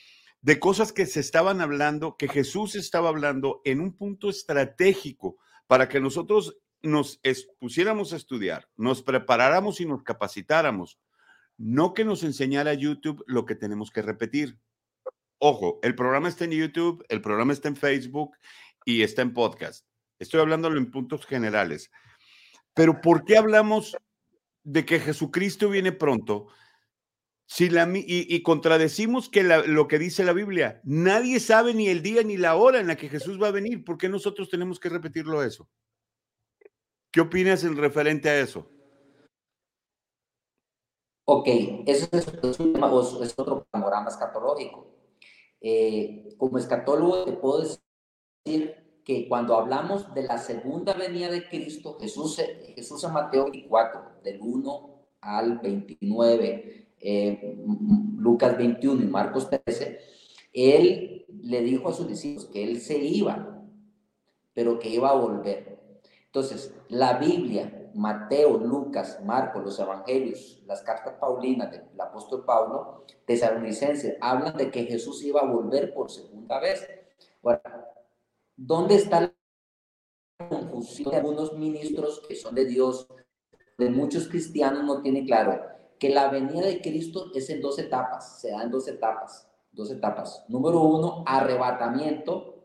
de 0.41 0.61
cosas 0.61 0.93
que 0.93 1.07
se 1.07 1.21
estaban 1.21 1.61
hablando, 1.61 2.17
que 2.17 2.29
Jesús 2.29 2.75
estaba 2.75 3.09
hablando 3.09 3.61
en 3.65 3.81
un 3.81 3.97
punto 3.97 4.31
estratégico 4.31 5.37
para 5.67 5.89
que 5.89 6.01
nosotros 6.01 6.59
nos 6.81 7.21
pusiéramos 7.59 8.13
a 8.13 8.17
estudiar, 8.17 8.69
nos 8.77 9.03
preparáramos 9.03 9.81
y 9.81 9.87
nos 9.87 10.03
capacitáramos. 10.03 10.99
No 11.57 11.93
que 11.93 12.05
nos 12.05 12.23
enseñara 12.23 12.73
YouTube 12.73 13.25
lo 13.27 13.45
que 13.45 13.57
tenemos 13.57 13.91
que 13.91 14.01
repetir. 14.01 14.59
Ojo, 15.39 15.79
el 15.83 15.95
programa 15.95 16.29
está 16.29 16.45
en 16.45 16.53
YouTube, 16.53 17.05
el 17.09 17.21
programa 17.21 17.53
está 17.53 17.69
en 17.69 17.77
Facebook 17.77 18.37
y 18.85 19.03
está 19.03 19.23
en 19.23 19.33
podcast. 19.33 19.87
Estoy 20.19 20.41
hablándolo 20.41 20.79
en 20.79 20.91
puntos 20.91 21.27
generales. 21.27 21.91
Pero 22.75 23.01
¿por 23.01 23.25
qué 23.25 23.37
hablamos 23.37 23.97
de 24.65 24.85
que 24.85 25.01
Jesucristo 25.01 25.71
viene 25.71 25.93
pronto 25.93 26.49
si 27.47 27.71
la, 27.71 27.89
y, 27.95 28.43
contradecimos 28.43 29.31
que 29.31 29.43
lo 29.43 29.89
que 29.89 29.99
dice 29.99 30.23
la 30.23 30.35
Biblia, 30.35 30.83
nadie 30.85 31.41
sabe 31.41 31.73
ni 31.73 31.89
el 31.89 32.03
día 32.03 32.23
ni 32.23 32.37
la 32.37 32.57
hora 32.57 32.79
en 32.79 32.87
la 32.87 32.97
que 32.97 33.09
Jesús 33.09 33.43
va 33.43 33.49
a 33.49 33.53
venir. 33.53 33.85
¿Por 33.85 33.97
qué 33.97 34.09
nosotros 34.09 34.51
tenemos 34.51 34.79
que 34.79 34.91
repetirlo 34.91 35.43
eso? 35.43 35.67
¿Qué 37.11 37.23
opinas 37.23 37.65
en 37.65 37.77
referente 37.79 38.29
a 38.29 38.39
eso? 38.39 38.71
Ok, 41.25 41.49
eso 41.87 42.09
es, 42.13 42.29
es 42.29 43.35
otro 43.39 43.67
panorama 43.71 44.11
escatológico. 44.11 44.98
Eh, 45.61 46.35
como 46.37 46.59
escatólogo 46.59 47.25
te 47.25 47.33
puedo 47.33 47.63
decir 47.63 48.75
que 49.05 49.27
cuando 49.27 49.57
hablamos 49.57 50.13
de 50.15 50.25
la 50.25 50.39
segunda 50.39 50.93
venida 50.93 51.31
de 51.31 51.49
Cristo, 51.49 51.97
Jesús, 52.01 52.41
Jesús 52.75 53.03
en 53.05 53.13
Mateo 53.13 53.45
24, 53.45 54.21
del 54.23 54.41
1 54.41 55.07
al 55.23 55.59
29, 55.59 56.89
eh, 57.01 57.57
Lucas 58.17 58.57
21 58.57 59.03
y 59.03 59.07
Marcos 59.07 59.49
13, 59.49 59.99
él 60.53 61.27
le 61.43 61.63
dijo 61.63 61.89
a 61.89 61.95
sus 61.95 62.09
discípulos 62.09 62.47
que 62.47 62.63
él 62.65 62.81
se 62.81 62.99
iba, 62.99 63.65
pero 64.53 64.79
que 64.79 64.91
iba 64.91 65.11
a 65.11 65.15
volver. 65.15 65.79
Entonces, 66.27 66.75
la 66.89 67.19
Biblia, 67.19 67.78
Mateo, 67.95 68.59
Lucas, 68.59 69.21
Marcos, 69.25 69.65
los 69.65 69.79
evangelios, 69.79 70.63
las 70.67 70.83
cartas 70.83 71.15
paulinas 71.21 71.71
del 71.71 72.01
apóstol 72.01 72.45
Pablo, 72.45 73.05
tesalonicenses, 73.27 74.17
hablan 74.21 74.57
de 74.57 74.71
que 74.71 74.85
Jesús 74.85 75.23
iba 75.25 75.41
a 75.41 75.47
volver 75.51 75.93
por 75.95 76.11
segunda 76.11 76.61
vez. 76.61 76.89
Ahora, 77.43 77.95
¿dónde 78.57 78.97
está 78.97 79.21
la 79.21 80.49
confusión 80.49 81.11
de 81.11 81.17
algunos 81.17 81.53
ministros 81.55 82.23
que 82.27 82.35
son 82.35 82.55
de 82.55 82.65
Dios? 82.65 83.09
De 83.77 83.91
muchos 83.91 84.29
cristianos 84.29 84.85
no 84.85 85.03
tienen 85.03 85.27
claro 85.27 85.61
que 85.99 86.11
la 86.11 86.29
venida 86.29 86.67
de 86.67 86.81
Cristo 86.81 87.27
es 87.35 87.51
en 87.51 87.61
dos 87.61 87.79
etapas, 87.79 88.41
se 88.41 88.51
da 88.51 88.63
en 88.63 88.71
dos 88.71 88.87
etapas, 88.89 89.49
dos 89.73 89.91
etapas. 89.91 90.45
Número 90.49 90.81
uno, 90.81 91.25
arrebatamiento 91.27 92.65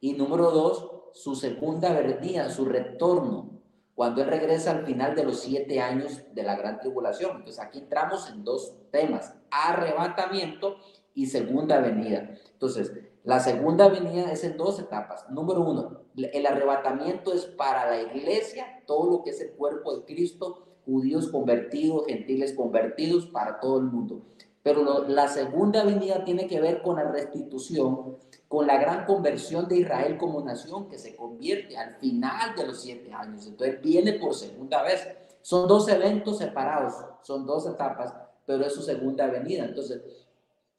y 0.00 0.12
número 0.12 0.50
dos, 0.50 0.90
su 1.14 1.34
segunda 1.34 1.92
venida, 1.98 2.50
su 2.50 2.66
retorno, 2.66 3.55
cuando 3.96 4.22
Él 4.22 4.28
regresa 4.28 4.72
al 4.72 4.84
final 4.84 5.16
de 5.16 5.24
los 5.24 5.40
siete 5.40 5.80
años 5.80 6.22
de 6.34 6.42
la 6.42 6.54
gran 6.54 6.78
tribulación. 6.78 7.38
Entonces 7.38 7.60
aquí 7.60 7.78
entramos 7.78 8.30
en 8.30 8.44
dos 8.44 8.76
temas, 8.92 9.34
arrebatamiento 9.50 10.76
y 11.14 11.26
segunda 11.26 11.80
venida. 11.80 12.30
Entonces, 12.52 12.92
la 13.24 13.40
segunda 13.40 13.88
venida 13.88 14.30
es 14.30 14.44
en 14.44 14.58
dos 14.58 14.78
etapas. 14.78 15.28
Número 15.30 15.62
uno, 15.62 16.02
el 16.14 16.46
arrebatamiento 16.46 17.32
es 17.32 17.46
para 17.46 17.90
la 17.90 18.02
iglesia, 18.02 18.82
todo 18.86 19.10
lo 19.10 19.24
que 19.24 19.30
es 19.30 19.40
el 19.40 19.52
cuerpo 19.52 19.96
de 19.96 20.04
Cristo, 20.04 20.66
judíos 20.84 21.28
convertidos, 21.28 22.06
gentiles 22.06 22.52
convertidos, 22.52 23.26
para 23.26 23.58
todo 23.60 23.78
el 23.78 23.86
mundo. 23.86 24.20
Pero 24.62 25.08
la 25.08 25.28
segunda 25.28 25.84
venida 25.84 26.22
tiene 26.24 26.46
que 26.46 26.60
ver 26.60 26.82
con 26.82 26.96
la 26.96 27.10
restitución, 27.10 28.18
con 28.48 28.66
la 28.66 28.78
gran 28.78 29.04
conversión 29.06 29.68
de 29.68 29.78
Israel 29.78 30.16
como 30.18 30.40
nación 30.40 30.88
que 30.88 30.98
se 30.98 31.16
convierte 31.16 31.76
al 31.76 31.96
final 31.96 32.54
de 32.54 32.66
los 32.66 32.80
siete 32.80 33.12
años. 33.12 33.46
Entonces 33.46 33.80
viene 33.82 34.14
por 34.14 34.34
segunda 34.34 34.82
vez. 34.82 35.08
Son 35.42 35.66
dos 35.66 35.88
eventos 35.88 36.38
separados, 36.38 36.94
son 37.22 37.46
dos 37.46 37.66
etapas, 37.66 38.14
pero 38.44 38.64
es 38.64 38.72
su 38.72 38.82
segunda 38.82 39.26
venida. 39.26 39.64
Entonces, 39.64 40.02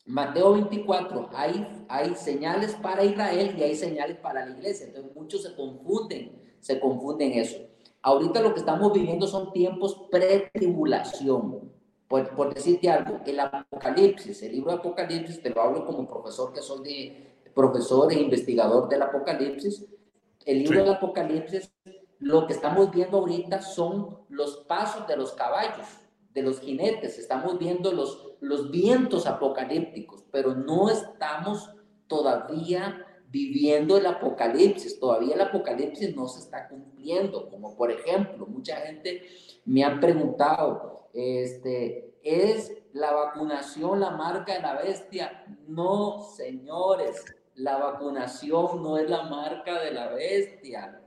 Mateo 0.06 0.54
24, 0.54 1.30
hay, 1.34 1.86
hay 1.90 2.16
señales 2.16 2.76
para 2.76 3.04
Israel 3.04 3.56
y 3.58 3.64
hay 3.64 3.76
señales 3.76 4.18
para 4.18 4.46
la 4.46 4.52
iglesia. 4.52 4.88
Entonces 4.88 5.14
muchos 5.14 5.44
se 5.44 5.54
confunden, 5.54 6.42
se 6.62 6.80
confunden 6.80 7.34
eso. 7.34 7.58
Ahorita 8.02 8.42
lo 8.42 8.54
que 8.54 8.62
estamos 8.62 8.94
viviendo 8.94 9.28
son 9.28 9.52
tiempos 9.52 10.08
pre-tribulación. 10.10 11.76
Por, 12.08 12.30
por, 12.36 12.54
decirte 12.54 12.90
algo, 12.90 13.20
el 13.26 13.38
Apocalipsis, 13.38 14.42
el 14.44 14.54
libro 14.54 14.72
de 14.72 14.78
Apocalipsis, 14.78 15.42
te 15.42 15.50
lo 15.50 15.62
hablo 15.62 15.86
como 15.86 16.08
profesor 16.08 16.54
que 16.54 16.62
soy 16.62 16.84
de 16.86 17.28
profesor 17.58 18.13
e 18.13 18.20
investigador 18.22 18.88
del 18.88 19.02
Apocalipsis. 19.02 19.84
El 20.46 20.60
libro 20.60 20.82
del 20.82 20.93
Apocalipsis, 20.93 21.74
lo 22.20 22.46
que 22.46 22.54
estamos 22.54 22.91
viendo 22.91 23.17
ahorita 23.17 23.62
son 23.62 24.20
los 24.30 24.58
pasos 24.67 25.08
de 25.08 25.17
los 25.17 25.34
caballos, 25.34 25.88
de 26.34 26.43
los 26.43 26.60
jinetes, 26.60 27.17
estamos 27.17 27.58
viendo 27.58 27.91
los, 27.91 28.36
los 28.41 28.70
vientos 28.70 29.26
apocalípticos, 29.26 30.24
pero 30.32 30.54
no 30.54 30.89
estamos 30.91 31.72
todavía 32.06 33.04
viviendo 33.30 33.98
el 33.98 34.06
apocalipsis. 34.06 35.00
Todavía 35.00 35.34
el 35.34 35.41
apocalipsis 35.41 36.15
no 36.15 36.28
se 36.28 36.41
está 36.41 36.67
cumpliendo. 36.67 37.50
Como 37.50 37.76
por 37.76 37.91
ejemplo, 37.91 38.46
mucha 38.46 38.76
gente 38.78 39.24
me 39.65 39.84
ha 39.84 40.00
preguntado, 40.00 41.10
este, 41.12 42.13
¿es 42.22 42.72
la 42.93 43.12
vacunación 43.12 44.00
la 44.00 44.12
marca 44.12 44.54
de 44.54 44.62
la 44.62 44.76
bestia? 44.76 45.43
No, 45.67 46.22
señores, 46.22 47.26
la 47.58 47.78
vacunación 47.78 48.84
no 48.84 48.98
es 48.98 49.10
la 49.10 49.24
marca 49.24 49.82
de 49.82 49.91
la 49.91 50.10
bestia. 50.10 51.02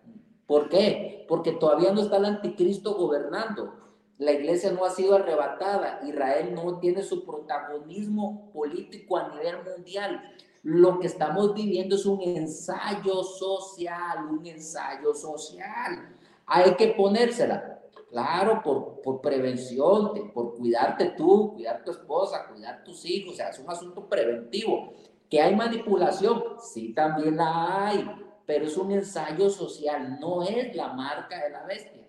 ¿Por 0.46 0.68
qué? 0.68 1.24
Porque 1.28 1.52
todavía 1.52 1.92
no 1.92 2.02
está 2.02 2.16
el 2.16 2.24
anticristo 2.24 2.94
gobernando. 2.94 3.76
la 4.18 4.32
iglesia 4.32 4.70
no 4.70 4.84
ha 4.84 4.90
sido 4.90 5.14
arrebatada, 5.14 6.00
Israel 6.06 6.52
no 6.54 6.78
tiene 6.78 7.02
su 7.02 7.24
protagonismo 7.24 8.50
político 8.52 9.16
a 9.16 9.28
nivel 9.30 9.64
mundial. 9.64 10.20
Lo 10.62 10.98
que 10.98 11.06
estamos 11.06 11.54
viviendo 11.54 11.94
es 11.94 12.04
un 12.04 12.20
ensayo 12.20 13.22
social, 13.22 14.26
un 14.28 14.44
ensayo 14.44 15.14
social. 15.14 16.14
Hay 16.44 16.74
que 16.74 16.88
ponérsela, 16.88 17.80
claro, 18.10 18.60
por, 18.62 19.00
por 19.00 19.22
prevención, 19.22 20.12
por 20.34 20.54
cuidarte 20.54 21.14
tú, 21.16 21.54
cuidar 21.54 21.82
tu 21.82 21.92
esposa, 21.92 22.46
cuidar 22.52 22.84
tus 22.84 23.06
hijos, 23.06 23.32
o 23.32 23.36
sea, 23.36 23.48
es 23.48 23.58
un 23.58 23.70
asunto 23.70 24.06
preventivo. 24.06 24.92
Que 25.30 25.40
hay 25.40 25.54
manipulación, 25.54 26.42
sí 26.60 26.92
también 26.92 27.36
la 27.36 27.86
hay, 27.86 28.10
pero 28.46 28.64
es 28.64 28.76
un 28.76 28.90
ensayo 28.90 29.48
social, 29.48 30.18
no 30.20 30.42
es 30.42 30.74
la 30.74 30.92
marca 30.92 31.44
de 31.44 31.50
la 31.50 31.64
bestia. 31.64 32.08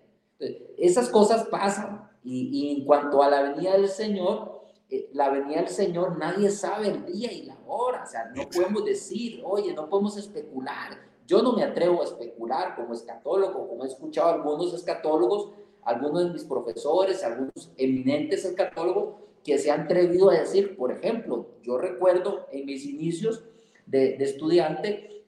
esas 0.76 1.08
cosas 1.08 1.46
pasan. 1.46 2.10
Y, 2.24 2.76
en 2.78 2.84
cuanto 2.84 3.22
a 3.22 3.30
la 3.30 3.42
venida 3.42 3.72
del 3.72 3.88
Señor, 3.88 4.62
eh, 4.90 5.08
la 5.12 5.30
venida 5.30 5.58
del 5.58 5.68
Señor, 5.68 6.18
nadie 6.18 6.50
sabe 6.50 6.88
el 6.88 7.06
día 7.06 7.32
y 7.32 7.44
la 7.44 7.56
hora. 7.66 8.02
O 8.04 8.06
sea, 8.06 8.26
no 8.34 8.48
podemos 8.48 8.84
decir, 8.84 9.40
oye, 9.44 9.72
no 9.72 9.88
podemos 9.88 10.16
especular. 10.16 10.98
Yo 11.26 11.42
no 11.42 11.52
me 11.52 11.62
atrevo 11.62 12.02
a 12.02 12.04
especular 12.04 12.74
como 12.74 12.92
escatólogo, 12.92 13.68
como 13.68 13.84
he 13.84 13.88
escuchado 13.88 14.28
a 14.30 14.34
algunos 14.34 14.74
escatólogos, 14.74 15.50
algunos 15.84 16.24
de 16.24 16.30
mis 16.30 16.44
profesores, 16.44 17.22
algunos 17.24 17.72
eminentes 17.76 18.44
escatólogos, 18.44 19.14
que 19.44 19.58
se 19.58 19.70
han 19.70 19.82
atrevido 19.82 20.30
a 20.30 20.38
decir, 20.38 20.76
por 20.76 20.92
ejemplo, 20.92 21.48
yo 21.62 21.78
recuerdo 21.78 22.46
en 22.52 22.66
mis 22.66 22.84
inicios 22.84 23.44
de, 23.86 24.16
de 24.16 24.24
estudiante, 24.24 25.24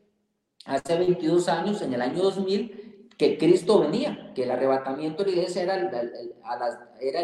hace 0.64 0.98
22 0.98 1.48
años, 1.48 1.82
en 1.82 1.94
el 1.94 2.02
año 2.02 2.22
2000, 2.22 3.08
que 3.16 3.38
Cristo 3.38 3.80
venía, 3.80 4.32
que 4.34 4.44
el 4.44 4.50
arrebatamiento 4.50 5.22
de 5.22 5.30
la 5.30 5.36
iglesia 5.36 5.62
era, 5.62 5.74
a, 6.44 6.58
las, 6.58 6.78
era 7.00 7.20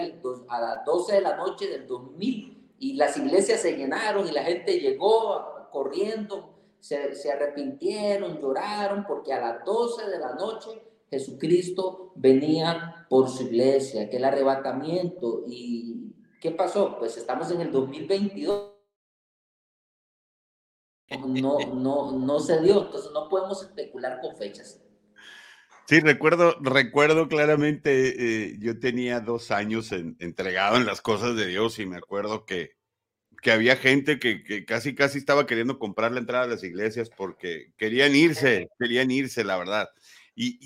a 0.49 0.61
las 0.61 0.85
12 0.85 1.15
de 1.15 1.21
la 1.21 1.37
noche 1.37 1.69
del 1.69 1.87
2000 1.87 2.75
y 2.79 2.95
las 2.95 3.17
iglesias 3.17 3.61
se 3.61 3.77
llenaron 3.77 4.29
y 4.29 4.33
la 4.33 4.45
gente 4.45 4.79
llegó 4.79 5.69
corriendo, 5.73 6.55
se, 6.79 7.15
se 7.15 7.33
arrepintieron, 7.33 8.41
lloraron, 8.41 9.05
porque 9.07 9.33
a 9.33 9.41
las 9.41 9.65
12 9.65 10.09
de 10.09 10.19
la 10.19 10.35
noche 10.35 10.71
Jesucristo 11.11 12.13
venía 12.15 13.07
por 13.09 13.29
su 13.29 13.45
iglesia, 13.45 14.09
que 14.09 14.19
el 14.19 14.25
arrebatamiento 14.25 15.43
y 15.49 16.00
¿qué 16.41 16.51
pasó? 16.51 16.99
Pues 16.99 17.17
estamos 17.17 17.51
en 17.51 17.61
el 17.61 17.71
2022 17.71 18.81
no, 21.19 21.59
no, 21.75 22.13
no 22.19 22.41
se 22.41 22.61
dio, 22.63 22.87
entonces 22.87 23.11
no 23.13 23.29
podemos 23.29 23.63
especular 23.63 24.21
con 24.21 24.37
fechas. 24.37 24.81
Sí, 25.87 25.99
recuerdo, 25.99 26.57
recuerdo 26.61 27.27
claramente, 27.27 28.51
eh, 28.51 28.57
yo 28.61 28.79
tenía 28.79 29.19
dos 29.19 29.51
años 29.51 29.91
entregado 29.91 30.77
en 30.77 30.87
las 30.87 31.01
cosas 31.01 31.35
de 31.35 31.47
Dios 31.47 31.81
y 31.81 31.87
me 31.87 31.97
acuerdo 31.97 32.45
que, 32.45 32.77
que 33.43 33.51
había 33.51 33.75
gente 33.75 34.21
que, 34.21 34.45
que, 34.45 34.65
casi, 34.65 34.95
casi 34.95 35.19
estaba 35.19 35.47
queriendo 35.47 35.81
comprar 35.81 36.13
la 36.13 36.21
entrada 36.21 36.45
a 36.45 36.49
las 36.49 36.63
iglesias 36.63 37.11
porque 37.11 37.73
querían 37.77 38.15
irse, 38.15 38.69
querían 38.79 39.11
irse, 39.11 39.43
la 39.43 39.59
verdad. 39.59 39.89
Y, 40.37 40.61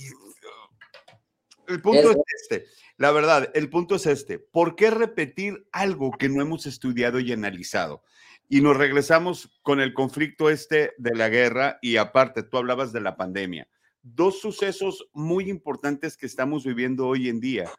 el 1.69 1.81
punto 1.81 2.11
es 2.11 2.17
este, 2.43 2.67
la 2.97 3.11
verdad, 3.11 3.51
el 3.55 3.71
punto 3.71 3.97
es 3.97 4.07
este, 4.07 4.39
¿por 4.39 4.77
qué 4.77 4.91
repetir 4.91 5.67
algo 5.73 6.13
que 6.13 6.29
no 6.29 6.41
hemos 6.41 6.67
estudiado 6.67 7.19
y 7.19 7.33
analizado? 7.33 8.05
Y 8.49 8.61
nos 8.61 8.77
regresamos 8.77 9.59
con 9.63 9.81
el 9.81 9.95
conflicto 9.95 10.49
este 10.49 10.93
de 10.99 11.15
la 11.15 11.29
guerra 11.29 11.79
y 11.83 11.97
aparte, 11.97 12.43
tú 12.43 12.57
hablabas 12.57 12.93
de 12.93 13.01
la 13.01 13.17
pandemia. 13.17 13.69
Dos 14.03 14.41
sucesos 14.41 15.09
muy 15.13 15.49
importantes 15.51 16.17
que 16.17 16.27
estamos 16.27 16.65
viviendo 16.65 17.09
hoy 17.09 17.29
en 17.29 17.41
día, 17.41 17.71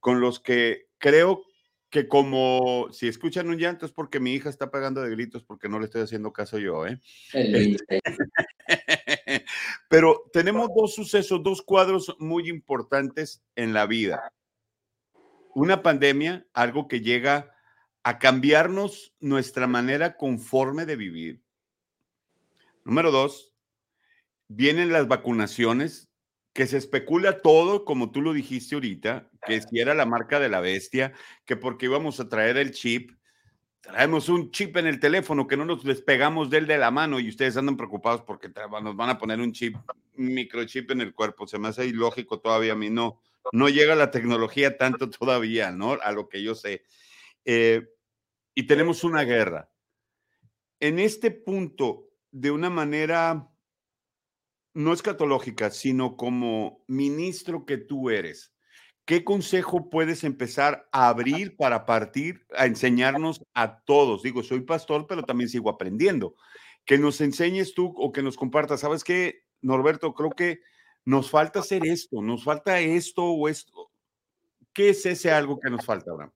con 0.00 0.20
los 0.20 0.40
que 0.40 0.86
creo 0.98 1.42
que 1.90 2.08
como 2.08 2.88
si 2.90 3.06
escuchan 3.06 3.50
un 3.50 3.58
llanto 3.58 3.84
es 3.84 3.92
porque 3.92 4.18
mi 4.18 4.32
hija 4.32 4.48
está 4.48 4.70
pagando 4.70 5.02
de 5.02 5.10
gritos 5.10 5.44
porque 5.44 5.68
no 5.68 5.78
le 5.78 5.84
estoy 5.84 6.00
haciendo 6.00 6.32
caso 6.32 6.58
yo, 6.58 6.86
¿eh? 6.86 6.98
Este, 7.34 8.00
pero 9.90 10.22
tenemos 10.32 10.70
dos 10.74 10.94
sucesos, 10.94 11.42
dos 11.42 11.60
cuadros 11.60 12.16
muy 12.18 12.48
importantes 12.48 13.42
en 13.56 13.74
la 13.74 13.84
vida. 13.84 14.32
Una 15.54 15.82
pandemia, 15.82 16.46
algo 16.52 16.88
que 16.88 17.00
llega 17.00 17.54
a 18.02 18.18
cambiarnos 18.18 19.14
nuestra 19.20 19.66
manera 19.66 20.16
conforme 20.16 20.86
de 20.86 20.96
vivir. 20.96 21.42
Número 22.84 23.10
dos, 23.10 23.54
vienen 24.48 24.92
las 24.92 25.08
vacunaciones, 25.08 26.08
que 26.52 26.66
se 26.66 26.76
especula 26.76 27.40
todo, 27.40 27.84
como 27.84 28.10
tú 28.10 28.20
lo 28.20 28.32
dijiste 28.32 28.74
ahorita, 28.74 29.30
que 29.46 29.60
si 29.62 29.80
era 29.80 29.94
la 29.94 30.04
marca 30.04 30.38
de 30.38 30.48
la 30.48 30.60
bestia, 30.60 31.12
que 31.44 31.56
porque 31.56 31.86
íbamos 31.86 32.20
a 32.20 32.28
traer 32.28 32.58
el 32.58 32.72
chip, 32.72 33.12
traemos 33.80 34.28
un 34.28 34.50
chip 34.50 34.76
en 34.76 34.86
el 34.86 35.00
teléfono 35.00 35.46
que 35.46 35.56
no 35.56 35.64
nos 35.64 35.82
despegamos 35.82 36.50
del 36.50 36.66
de 36.66 36.78
la 36.78 36.90
mano 36.90 37.20
y 37.20 37.28
ustedes 37.28 37.56
andan 37.56 37.76
preocupados 37.76 38.22
porque 38.22 38.48
nos 38.48 38.96
van 38.96 39.10
a 39.10 39.18
poner 39.18 39.40
un 39.40 39.52
chip, 39.52 39.76
un 40.16 40.34
microchip 40.34 40.90
en 40.90 41.00
el 41.00 41.14
cuerpo. 41.14 41.46
Se 41.46 41.58
me 41.58 41.68
hace 41.68 41.86
ilógico 41.86 42.38
todavía 42.40 42.72
a 42.72 42.76
mí, 42.76 42.90
no, 42.90 43.20
no 43.52 43.68
llega 43.68 43.94
la 43.94 44.10
tecnología 44.10 44.76
tanto 44.76 45.10
todavía, 45.10 45.72
¿no? 45.72 45.98
A 46.02 46.12
lo 46.12 46.28
que 46.28 46.42
yo 46.42 46.54
sé. 46.54 46.84
Eh, 47.44 47.82
y 48.54 48.66
tenemos 48.66 49.04
una 49.04 49.24
guerra. 49.24 49.70
En 50.80 50.98
este 50.98 51.30
punto, 51.30 52.08
de 52.30 52.50
una 52.50 52.70
manera 52.70 53.48
no 54.74 54.92
escatológica, 54.92 55.70
sino 55.70 56.16
como 56.16 56.84
ministro 56.86 57.66
que 57.66 57.76
tú 57.76 58.10
eres, 58.10 58.54
¿qué 59.04 59.24
consejo 59.24 59.90
puedes 59.90 60.24
empezar 60.24 60.88
a 60.92 61.08
abrir 61.08 61.56
para 61.56 61.84
partir 61.84 62.46
a 62.56 62.66
enseñarnos 62.66 63.42
a 63.54 63.80
todos? 63.84 64.22
Digo, 64.22 64.42
soy 64.42 64.60
pastor, 64.60 65.06
pero 65.06 65.22
también 65.22 65.48
sigo 65.48 65.70
aprendiendo. 65.70 66.34
Que 66.84 66.98
nos 66.98 67.20
enseñes 67.20 67.74
tú 67.74 67.94
o 67.96 68.12
que 68.12 68.22
nos 68.22 68.36
compartas. 68.36 68.80
¿Sabes 68.80 69.04
qué, 69.04 69.44
Norberto? 69.60 70.14
Creo 70.14 70.30
que 70.30 70.60
nos 71.04 71.30
falta 71.30 71.60
hacer 71.60 71.86
esto, 71.86 72.22
nos 72.22 72.44
falta 72.44 72.78
esto 72.80 73.24
o 73.24 73.48
esto. 73.48 73.90
¿Qué 74.72 74.90
es 74.90 75.04
ese 75.04 75.30
algo 75.30 75.58
que 75.58 75.70
nos 75.70 75.84
falta, 75.84 76.10
Abraham? 76.10 76.32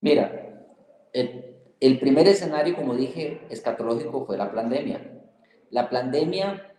Mira, 0.00 0.66
el, 1.12 1.98
primer 1.98 2.26
escenario, 2.28 2.74
como 2.74 2.94
dije, 2.94 3.46
escatológico 3.50 4.24
fue 4.24 4.38
la 4.38 4.52
pandemia. 4.52 5.22
La 5.70 5.90
pandemia 5.90 6.74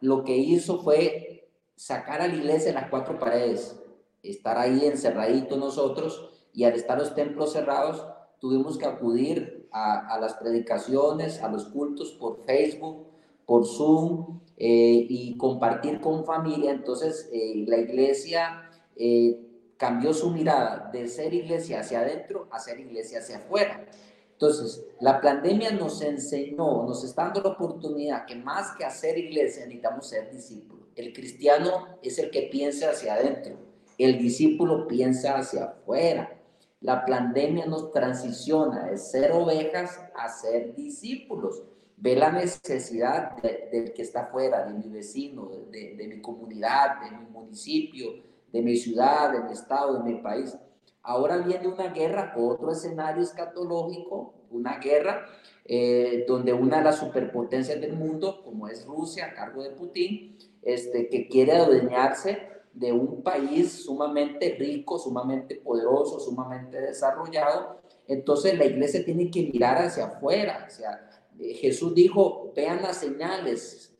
lo 0.00 0.22
que 0.22 0.36
hizo 0.36 0.82
fue 0.82 1.50
sacar 1.76 2.20
a 2.20 2.28
la 2.28 2.34
iglesia 2.34 2.68
de 2.68 2.80
las 2.80 2.90
cuatro 2.90 3.18
paredes, 3.18 3.80
estar 4.22 4.58
ahí 4.58 4.86
encerraditos 4.86 5.58
nosotros 5.58 6.30
y 6.52 6.64
al 6.64 6.74
estar 6.74 6.98
los 6.98 7.14
templos 7.14 7.52
cerrados 7.52 8.06
tuvimos 8.38 8.78
que 8.78 8.86
acudir 8.86 9.68
a, 9.72 10.18
las 10.20 10.34
predicaciones, 10.34 11.42
a 11.42 11.50
los 11.50 11.64
cultos 11.64 12.12
por 12.12 12.44
Facebook, 12.44 13.08
por 13.46 13.66
Zoom 13.66 14.40
eh, 14.56 15.06
y 15.08 15.36
compartir 15.36 16.00
con 16.00 16.24
familia. 16.24 16.70
Entonces 16.70 17.28
eh, 17.32 17.64
la 17.66 17.78
iglesia 17.78 18.70
eh, 18.96 19.40
cambió 19.76 20.14
su 20.14 20.30
mirada 20.30 20.90
de 20.92 21.08
ser 21.08 21.34
iglesia 21.34 21.80
hacia 21.80 22.00
adentro 22.00 22.48
a 22.50 22.58
ser 22.58 22.80
iglesia 22.80 23.18
hacia 23.18 23.38
afuera. 23.38 23.86
Entonces, 24.32 24.84
la 25.00 25.20
pandemia 25.20 25.70
nos 25.70 26.02
enseñó, 26.02 26.82
nos 26.82 27.04
está 27.04 27.24
dando 27.24 27.40
la 27.40 27.50
oportunidad 27.50 28.26
que 28.26 28.34
más 28.34 28.72
que 28.76 28.84
hacer 28.84 29.16
iglesia 29.16 29.64
necesitamos 29.64 30.08
ser 30.08 30.30
discípulos. 30.32 30.88
El 30.96 31.12
cristiano 31.12 31.98
es 32.02 32.18
el 32.18 32.30
que 32.30 32.42
piensa 32.42 32.90
hacia 32.90 33.14
adentro, 33.14 33.56
el 33.96 34.18
discípulo 34.18 34.88
piensa 34.88 35.38
hacia 35.38 35.64
afuera. 35.64 36.40
La 36.80 37.06
pandemia 37.06 37.66
nos 37.66 37.92
transiciona 37.92 38.90
de 38.90 38.98
ser 38.98 39.32
ovejas 39.32 40.00
a 40.16 40.28
ser 40.28 40.74
discípulos. 40.74 41.62
Ve 41.96 42.16
la 42.16 42.30
necesidad 42.30 43.36
del 43.42 43.92
que 43.92 44.02
está 44.02 44.22
afuera, 44.24 44.66
de 44.66 44.74
mi 44.74 44.88
vecino, 44.88 45.48
de, 45.70 46.06
mi 46.08 46.20
comunidad, 46.20 47.00
de 47.00 47.16
mi 47.16 47.26
municipio, 47.26 48.22
de 48.52 48.62
mi 48.62 48.76
ciudad, 48.76 49.32
de 49.32 49.40
mi 49.40 49.52
estado, 49.52 50.02
de 50.02 50.12
mi 50.12 50.20
país. 50.20 50.56
Ahora 51.02 51.38
viene 51.38 51.68
una 51.68 51.88
guerra, 51.88 52.34
otro 52.36 52.72
escenario 52.72 53.22
escatológico, 53.22 54.34
una 54.50 54.78
guerra 54.78 55.26
eh, 55.64 56.24
donde 56.28 56.52
una 56.52 56.78
de 56.78 56.84
las 56.84 56.98
superpotencias 56.98 57.80
del 57.80 57.94
mundo, 57.94 58.42
como 58.42 58.68
es 58.68 58.84
Rusia, 58.84 59.26
a 59.26 59.34
cargo 59.34 59.62
de 59.62 59.70
Putin, 59.70 60.36
este, 60.62 61.08
que 61.08 61.28
quiere 61.28 61.52
adueñarse 61.52 62.54
de 62.74 62.92
un 62.92 63.22
país 63.22 63.84
sumamente 63.84 64.56
rico, 64.58 64.98
sumamente 64.98 65.56
poderoso, 65.56 66.18
sumamente 66.20 66.80
desarrollado. 66.80 67.80
Entonces 68.08 68.58
la 68.58 68.64
iglesia 68.64 69.04
tiene 69.04 69.30
que 69.30 69.50
mirar 69.52 69.78
hacia 69.78 70.06
afuera. 70.06 70.66
Hacia, 70.66 71.08
Jesús 71.38 71.94
dijo, 71.94 72.52
vean 72.54 72.82
las 72.82 72.98
señales, 72.98 73.92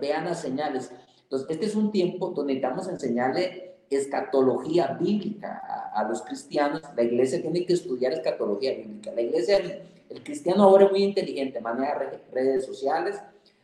vean 0.00 0.24
las 0.24 0.40
señales. 0.40 0.90
Entonces, 1.22 1.50
este 1.50 1.66
es 1.66 1.74
un 1.74 1.90
tiempo 1.90 2.30
donde 2.30 2.54
necesitamos 2.54 2.88
enseñarle 2.88 3.72
escatología 3.96 4.96
bíblica 5.00 5.90
a, 5.94 6.04
los 6.04 6.22
cristianos. 6.22 6.82
La 6.96 7.02
iglesia 7.02 7.40
tiene 7.40 7.64
que 7.64 7.74
estudiar 7.74 8.12
escatología 8.12 8.74
bíblica. 8.74 9.12
La 9.12 9.22
iglesia, 9.22 9.58
el, 9.58 10.22
cristiano 10.22 10.64
ahora 10.64 10.86
es 10.86 10.90
muy 10.90 11.02
inteligente, 11.02 11.60
maneja 11.60 12.12
redes 12.32 12.66
sociales, 12.66 13.18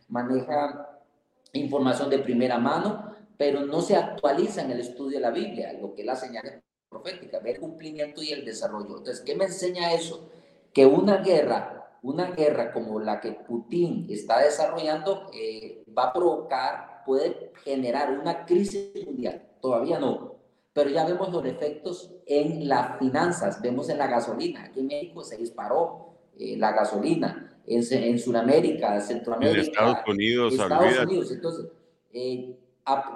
maneja 0.09 0.99
información 1.53 2.11
de 2.11 2.19
primera 2.19 2.59
mano, 2.59 3.15
pero 3.37 3.65
no 3.67 3.81
se 3.81 3.97
actualiza 3.97 4.63
en 4.63 4.71
el 4.71 4.81
estudio 4.81 5.19
de 5.19 5.23
la 5.23 5.31
Biblia, 5.31 5.73
lo 5.75 5.95
que 5.95 6.03
es 6.03 6.07
la 6.07 6.17
señal 6.17 6.63
profética, 6.89 7.39
ver 7.39 7.57
el 7.57 7.61
cumplimiento 7.61 8.23
y 8.23 8.33
el 8.33 8.45
desarrollo. 8.45 8.99
Entonces, 8.99 9.21
¿qué 9.21 9.37
me 9.37 9.45
enseña 9.45 9.93
eso? 9.93 10.29
Que 10.73 10.87
una 10.87 11.19
guerra, 11.19 11.78
una 12.03 12.31
guerra 12.31 12.73
como 12.73 13.01
la 13.01 13.21
que 13.21 13.33
Putin 13.33 14.07
está 14.09 14.41
desarrollando, 14.41 15.31
eh, 15.35 15.85
va 15.97 16.05
a 16.05 16.13
provocar, 16.13 17.03
puede 17.05 17.53
generar 17.65 18.19
una 18.19 18.45
crisis 18.45 18.91
mundial. 19.07 19.43
Todavía 19.61 19.99
no, 19.99 20.37
pero 20.73 20.91
ya 20.91 21.05
vemos 21.05 21.33
los 21.33 21.45
efectos 21.45 22.15
en 22.27 22.69
las 22.69 22.99
finanzas, 22.99 23.61
vemos 23.61 23.89
en 23.89 23.99
la 23.99 24.07
gasolina. 24.07 24.65
Aquí 24.65 24.81
en 24.81 24.87
México 24.87 25.25
se 25.25 25.37
disparó 25.37 26.15
eh, 26.39 26.57
la 26.57 26.73
gasolina, 26.73 27.61
en, 27.67 27.83
en 27.91 28.19
Sudamérica, 28.19 29.01
Centroamérica. 29.01 29.59
En 29.59 29.67
Estados 29.67 29.99
Unidos, 30.07 30.53
Estados 30.53 30.99
Unidos. 31.01 31.33
Entonces, 31.33 31.67
eh, 32.13 32.57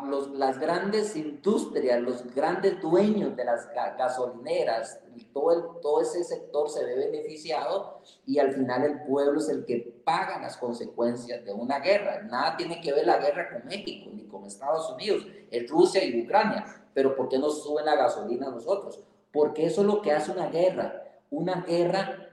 los, 0.05 0.31
las 0.33 0.59
grandes 0.59 1.17
industrias, 1.17 2.01
los 2.01 2.35
grandes 2.35 2.81
dueños 2.81 3.37
de 3.37 3.45
las 3.45 3.69
gasolineras, 3.73 5.01
todo, 5.33 5.53
el, 5.53 5.81
todo 5.81 6.03
ese 6.03 6.25
sector 6.25 6.69
se 6.69 6.85
ve 6.85 6.97
beneficiado 6.97 8.01
y 8.27 8.39
al 8.39 8.53
final 8.53 8.85
el 8.85 9.03
pueblo 9.05 9.41
es 9.41 9.49
el 9.49 9.65
que 9.65 10.01
paga 10.05 10.41
las 10.41 10.57
consecuencias 10.57 11.45
de 11.45 11.53
una 11.53 11.79
guerra. 11.81 12.23
Nada 12.23 12.57
tiene 12.57 12.81
que 12.81 12.93
ver 12.93 13.07
la 13.07 13.19
guerra 13.19 13.51
con 13.51 13.67
México 13.67 14.11
ni 14.13 14.25
con 14.27 14.45
Estados 14.45 14.91
Unidos, 14.91 15.27
es 15.51 15.71
Rusia 15.71 16.05
y 16.05 16.23
Ucrania. 16.23 16.65
Pero 16.95 17.17
¿por 17.17 17.29
qué 17.29 17.39
nos 17.39 17.63
suben 17.63 17.87
la 17.87 17.97
gasolina 17.97 18.49
a 18.49 18.51
nosotros? 18.51 19.03
Porque 19.33 19.67
eso 19.67 19.81
es 19.81 19.87
lo 19.87 20.03
que 20.03 20.13
hace 20.13 20.33
una 20.33 20.49
guerra. 20.49 21.03
Una 21.31 21.63
guerra 21.63 22.29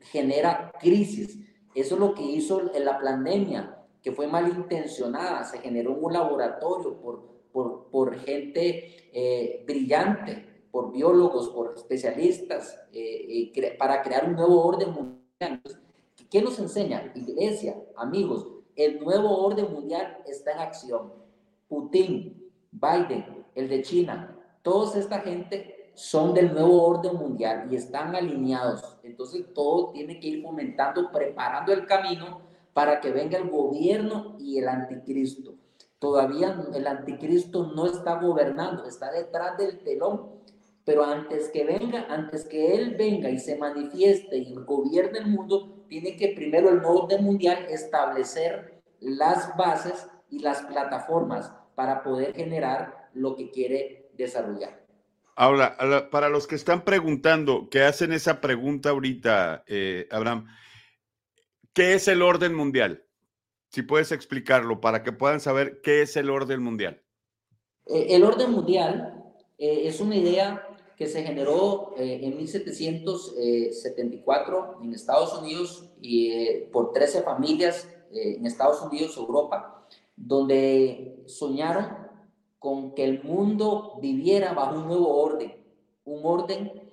genera 0.00 0.70
crisis. 0.80 1.38
Eso 1.74 1.94
es 1.94 2.00
lo 2.00 2.14
que 2.14 2.22
hizo 2.22 2.62
la 2.78 3.00
pandemia 3.00 3.83
que 4.04 4.12
fue 4.12 4.26
malintencionada, 4.26 5.42
se 5.44 5.58
generó 5.60 5.94
un 5.94 6.12
laboratorio 6.12 7.00
por, 7.00 7.22
por, 7.50 7.86
por 7.86 8.14
gente 8.18 9.08
eh, 9.10 9.64
brillante, 9.66 10.66
por 10.70 10.92
biólogos, 10.92 11.48
por 11.48 11.72
especialistas, 11.74 12.78
eh, 12.92 13.50
para 13.78 14.02
crear 14.02 14.28
un 14.28 14.36
nuevo 14.36 14.62
orden 14.62 14.92
mundial. 14.92 15.62
¿Qué 16.30 16.42
nos 16.42 16.58
enseña? 16.58 17.12
Iglesia, 17.14 17.82
amigos, 17.96 18.46
el 18.76 19.02
nuevo 19.02 19.42
orden 19.42 19.72
mundial 19.72 20.18
está 20.26 20.52
en 20.52 20.58
acción. 20.58 21.12
Putin, 21.66 22.52
Biden, 22.72 23.46
el 23.54 23.68
de 23.70 23.80
China, 23.80 24.36
toda 24.60 24.98
esta 24.98 25.20
gente 25.20 25.92
son 25.94 26.34
del 26.34 26.52
nuevo 26.52 26.82
orden 26.82 27.16
mundial 27.16 27.68
y 27.70 27.76
están 27.76 28.14
alineados. 28.14 28.98
Entonces 29.02 29.46
todo 29.54 29.92
tiene 29.92 30.20
que 30.20 30.26
ir 30.26 30.42
fomentando, 30.42 31.10
preparando 31.10 31.72
el 31.72 31.86
camino 31.86 32.52
para 32.74 33.00
que 33.00 33.12
venga 33.12 33.38
el 33.38 33.48
gobierno 33.48 34.36
y 34.38 34.58
el 34.58 34.68
anticristo. 34.68 35.54
Todavía 35.98 36.62
el 36.74 36.86
anticristo 36.86 37.72
no 37.74 37.86
está 37.86 38.20
gobernando, 38.20 38.84
está 38.84 39.10
detrás 39.10 39.56
del 39.56 39.78
telón. 39.78 40.34
Pero 40.84 41.02
antes 41.02 41.48
que 41.48 41.64
venga, 41.64 42.06
antes 42.10 42.44
que 42.44 42.74
él 42.74 42.96
venga 42.98 43.30
y 43.30 43.38
se 43.38 43.56
manifieste 43.56 44.36
y 44.36 44.54
gobierne 44.54 45.20
el 45.20 45.28
mundo, 45.28 45.86
tiene 45.88 46.16
que 46.16 46.34
primero 46.36 46.68
el 46.68 46.84
orden 46.84 47.24
mundial 47.24 47.64
establecer 47.70 48.82
las 49.00 49.56
bases 49.56 50.06
y 50.28 50.40
las 50.40 50.60
plataformas 50.62 51.50
para 51.74 52.02
poder 52.02 52.34
generar 52.34 53.08
lo 53.14 53.34
que 53.34 53.50
quiere 53.50 54.10
desarrollar. 54.14 54.84
Ahora, 55.36 55.76
para 56.10 56.28
los 56.28 56.46
que 56.46 56.54
están 56.54 56.84
preguntando, 56.84 57.68
que 57.70 57.82
hacen 57.82 58.12
esa 58.12 58.40
pregunta 58.40 58.90
ahorita, 58.90 59.64
eh, 59.66 60.06
Abraham, 60.10 60.46
¿Qué 61.74 61.94
es 61.94 62.06
el 62.06 62.22
orden 62.22 62.54
mundial? 62.54 63.02
Si 63.70 63.82
puedes 63.82 64.12
explicarlo 64.12 64.80
para 64.80 65.02
que 65.02 65.10
puedan 65.10 65.40
saber 65.40 65.80
qué 65.82 66.02
es 66.02 66.16
el 66.16 66.30
orden 66.30 66.62
mundial. 66.62 67.02
Eh, 67.86 68.06
el 68.10 68.22
orden 68.22 68.52
mundial 68.52 69.24
eh, 69.58 69.88
es 69.88 70.00
una 70.00 70.14
idea 70.14 70.68
que 70.96 71.06
se 71.06 71.24
generó 71.24 71.96
eh, 71.98 72.20
en 72.22 72.36
1774 72.36 74.78
en 74.84 74.94
Estados 74.94 75.36
Unidos 75.36 75.90
y 76.00 76.60
por 76.72 76.92
13 76.92 77.22
familias 77.22 77.88
en 78.12 78.46
Estados 78.46 78.80
Unidos, 78.80 79.16
Europa, 79.16 79.84
donde 80.14 81.24
soñaron 81.26 81.88
con 82.60 82.94
que 82.94 83.02
el 83.02 83.24
mundo 83.24 83.98
viviera 84.00 84.52
bajo 84.52 84.78
un 84.78 84.86
nuevo 84.86 85.20
orden, 85.20 85.52
un 86.04 86.20
orden 86.22 86.92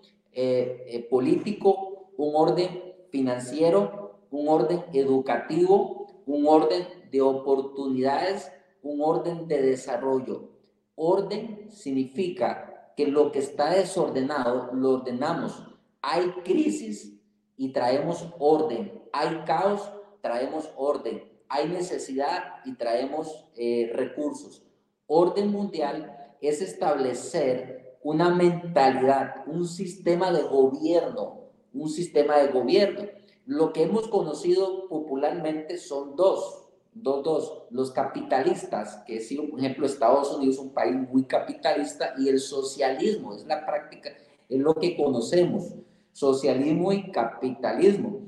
político, 1.11 2.09
un 2.17 2.35
orden 2.35 2.95
financiero, 3.11 4.10
un 4.31 4.47
orden 4.47 4.85
educativo, 4.93 6.23
un 6.25 6.47
orden 6.47 6.87
de 7.11 7.21
oportunidades, 7.21 8.51
un 8.81 9.01
orden 9.01 9.47
de 9.47 9.61
desarrollo. 9.61 10.49
Orden 10.95 11.69
significa 11.69 12.93
que 12.95 13.07
lo 13.07 13.31
que 13.31 13.39
está 13.39 13.71
desordenado 13.71 14.71
lo 14.73 14.91
ordenamos. 14.91 15.63
Hay 16.01 16.31
crisis 16.43 17.19
y 17.57 17.73
traemos 17.73 18.27
orden. 18.39 19.01
Hay 19.13 19.43
caos, 19.45 19.91
traemos 20.21 20.69
orden. 20.75 21.23
Hay 21.49 21.67
necesidad 21.67 22.55
y 22.65 22.75
traemos 22.75 23.45
eh, 23.55 23.91
recursos. 23.93 24.63
Orden 25.07 25.51
mundial 25.51 26.35
es 26.39 26.61
establecer 26.61 27.99
una 28.03 28.29
mentalidad, 28.29 29.43
un 29.45 29.67
sistema 29.67 30.31
de 30.31 30.43
gobierno, 30.43 31.51
un 31.73 31.89
sistema 31.89 32.37
de 32.37 32.47
gobierno 32.47 33.20
lo 33.45 33.73
que 33.73 33.83
hemos 33.83 34.07
conocido 34.07 34.87
popularmente 34.87 35.77
son 35.77 36.15
dos, 36.15 36.69
dos, 36.93 37.23
dos, 37.23 37.63
los 37.71 37.91
capitalistas, 37.91 39.03
que 39.05 39.17
es, 39.17 39.33
por 39.49 39.59
ejemplo, 39.59 39.85
Estados 39.85 40.35
Unidos 40.35 40.55
es 40.55 40.61
un 40.61 40.73
país 40.73 40.95
muy 40.95 41.23
capitalista, 41.23 42.13
y 42.17 42.29
el 42.29 42.39
socialismo, 42.39 43.33
es 43.33 43.45
la 43.45 43.65
práctica, 43.65 44.11
es 44.47 44.59
lo 44.59 44.75
que 44.75 44.95
conocemos, 44.95 45.73
socialismo 46.11 46.91
y 46.91 47.11
capitalismo. 47.11 48.21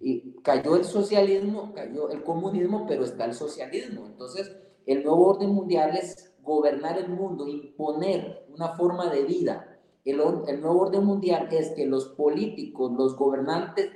Y 0.00 0.32
cayó 0.42 0.76
el 0.76 0.84
socialismo, 0.84 1.72
cayó 1.74 2.10
el 2.10 2.22
comunismo, 2.22 2.84
pero 2.86 3.04
está 3.04 3.24
el 3.24 3.32
socialismo. 3.32 4.06
Entonces, 4.06 4.54
el 4.86 5.02
nuevo 5.02 5.28
orden 5.28 5.50
mundial 5.50 5.96
es 5.96 6.34
gobernar 6.42 6.98
el 6.98 7.08
mundo, 7.08 7.48
imponer 7.48 8.46
una 8.54 8.76
forma 8.76 9.10
de 9.10 9.24
vida. 9.24 9.78
El, 10.04 10.20
el 10.46 10.60
nuevo 10.60 10.82
orden 10.82 11.04
mundial 11.04 11.48
es 11.50 11.70
que 11.70 11.86
los 11.86 12.08
políticos, 12.10 12.92
los 12.92 13.16
gobernantes 13.16 13.92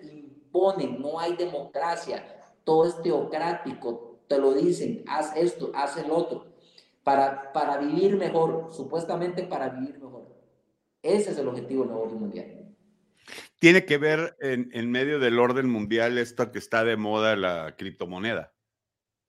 no 0.99 1.19
hay 1.19 1.37
democracia, 1.37 2.25
todo 2.65 2.87
es 2.87 3.01
teocrático, 3.03 4.21
te 4.29 4.39
lo 4.39 4.53
dicen, 4.53 5.05
haz 5.09 5.35
esto, 5.37 5.71
haz 5.75 5.97
el 5.97 6.11
otro, 6.11 6.47
para, 7.03 7.53
para 7.53 7.79
vivir 7.79 8.17
mejor, 8.17 8.69
supuestamente 8.71 9.43
para 9.43 9.71
vivir 9.71 9.99
mejor. 9.99 10.27
Ese 11.03 11.31
es 11.31 11.39
el 11.39 11.49
objetivo 11.49 11.83
del 11.83 11.93
nuevo 11.93 12.05
orden 12.07 12.21
mundial. 12.21 12.77
Tiene 13.59 13.85
que 13.85 13.99
ver 13.99 14.37
en, 14.41 14.71
en 14.73 14.91
medio 14.91 15.19
del 15.19 15.39
orden 15.39 15.69
mundial 15.69 16.19
esto 16.19 16.51
que 16.53 16.59
está 16.59 16.85
de 16.85 16.97
moda, 16.97 17.37
la 17.37 17.75
criptomoneda. 17.77 18.53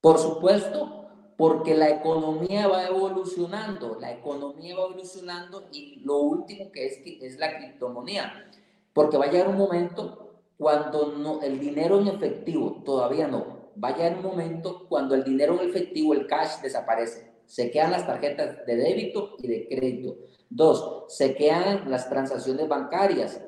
Por 0.01 0.17
supuesto, 0.17 0.99
porque 1.39 1.73
la 1.73 1.89
economía 1.89 2.67
va 2.67 2.85
evolucionando, 2.85 3.97
la 3.99 4.11
economía 4.11 4.75
va 4.75 4.87
evolucionando 4.87 5.69
y 5.71 6.01
lo 6.03 6.17
último 6.17 6.69
que 6.71 6.85
es, 6.85 6.99
es 7.05 7.39
la 7.39 7.57
criptomoneda, 7.57 8.51
porque 8.91 9.17
va 9.17 9.25
a 9.25 9.31
llegar 9.31 9.47
un 9.47 9.57
momento 9.57 10.28
cuando 10.59 11.13
no, 11.13 11.41
el 11.41 11.57
dinero 11.57 12.01
en 12.01 12.09
efectivo, 12.09 12.83
todavía 12.83 13.29
no, 13.29 13.71
vaya 13.75 14.07
en 14.07 14.17
un 14.17 14.23
momento 14.23 14.87
cuando 14.89 15.15
el 15.15 15.23
dinero 15.23 15.53
en 15.53 15.69
efectivo, 15.69 16.13
el 16.13 16.27
cash, 16.27 16.59
desaparece. 16.61 17.31
Se 17.45 17.71
quedan 17.71 17.91
las 17.91 18.05
tarjetas 18.05 18.65
de 18.65 18.75
débito 18.75 19.37
y 19.39 19.47
de 19.47 19.69
crédito. 19.69 20.17
Dos, 20.49 21.05
se 21.07 21.33
quedan 21.33 21.89
las 21.89 22.09
transacciones 22.09 22.67
bancarias 22.67 23.41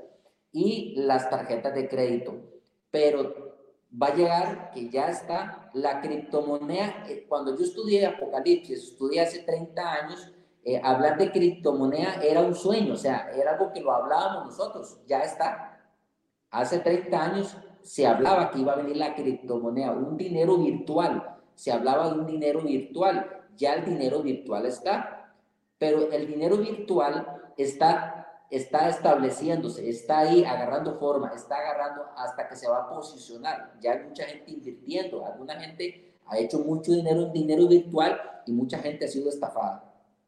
y 0.53 0.95
las 1.01 1.29
tarjetas 1.29 1.75
de 1.75 1.89
crédito. 1.89 2.33
Pero 2.89 3.57
va 4.01 4.07
a 4.07 4.15
llegar 4.15 4.71
que 4.71 4.89
ya 4.89 5.09
está 5.09 5.69
la 5.73 5.99
criptomoneda. 5.99 7.03
Eh, 7.09 7.25
cuando 7.27 7.57
yo 7.57 7.65
estudié 7.65 8.05
Apocalipsis, 8.05 8.91
estudié 8.91 9.19
hace 9.19 9.39
30 9.39 9.93
años, 9.93 10.31
eh, 10.63 10.79
hablar 10.81 11.17
de 11.17 11.29
criptomoneda 11.29 12.21
era 12.23 12.39
un 12.39 12.55
sueño, 12.55 12.93
o 12.93 12.97
sea, 12.97 13.29
era 13.35 13.51
algo 13.51 13.73
que 13.73 13.81
lo 13.81 13.91
hablábamos 13.91 14.45
nosotros, 14.45 14.97
ya 15.07 15.19
está. 15.19 15.70
Hace 16.51 16.79
30 16.79 17.23
años 17.23 17.57
se 17.81 18.05
hablaba 18.05 18.51
que 18.51 18.59
iba 18.59 18.73
a 18.73 18.77
venir 18.77 18.97
la 18.97 19.15
criptomoneda, 19.15 19.91
un 19.91 20.17
dinero 20.17 20.57
virtual. 20.57 21.37
Se 21.55 21.71
hablaba 21.71 22.09
de 22.09 22.19
un 22.19 22.25
dinero 22.25 22.61
virtual. 22.61 23.25
Ya 23.57 23.73
el 23.75 23.85
dinero 23.85 24.21
virtual 24.21 24.65
está, 24.65 25.33
pero 25.77 26.11
el 26.11 26.27
dinero 26.27 26.57
virtual 26.57 27.25
está, 27.57 28.27
está 28.49 28.89
estableciéndose, 28.89 29.89
está 29.89 30.19
ahí 30.19 30.43
agarrando 30.43 30.97
forma, 30.97 31.31
está 31.35 31.57
agarrando 31.57 32.03
hasta 32.17 32.47
que 32.47 32.55
se 32.55 32.69
va 32.69 32.83
a 32.83 32.89
posicionar. 32.89 33.73
Ya 33.81 33.93
hay 33.93 34.03
mucha 34.03 34.25
gente 34.25 34.51
invirtiendo, 34.51 35.25
alguna 35.25 35.59
gente 35.59 36.15
ha 36.27 36.37
hecho 36.37 36.59
mucho 36.59 36.91
dinero 36.91 37.27
en 37.27 37.33
dinero 37.33 37.67
virtual 37.67 38.19
y 38.45 38.51
mucha 38.51 38.79
gente 38.79 39.05
ha 39.05 39.07
sido 39.07 39.29
estafada. 39.29 39.83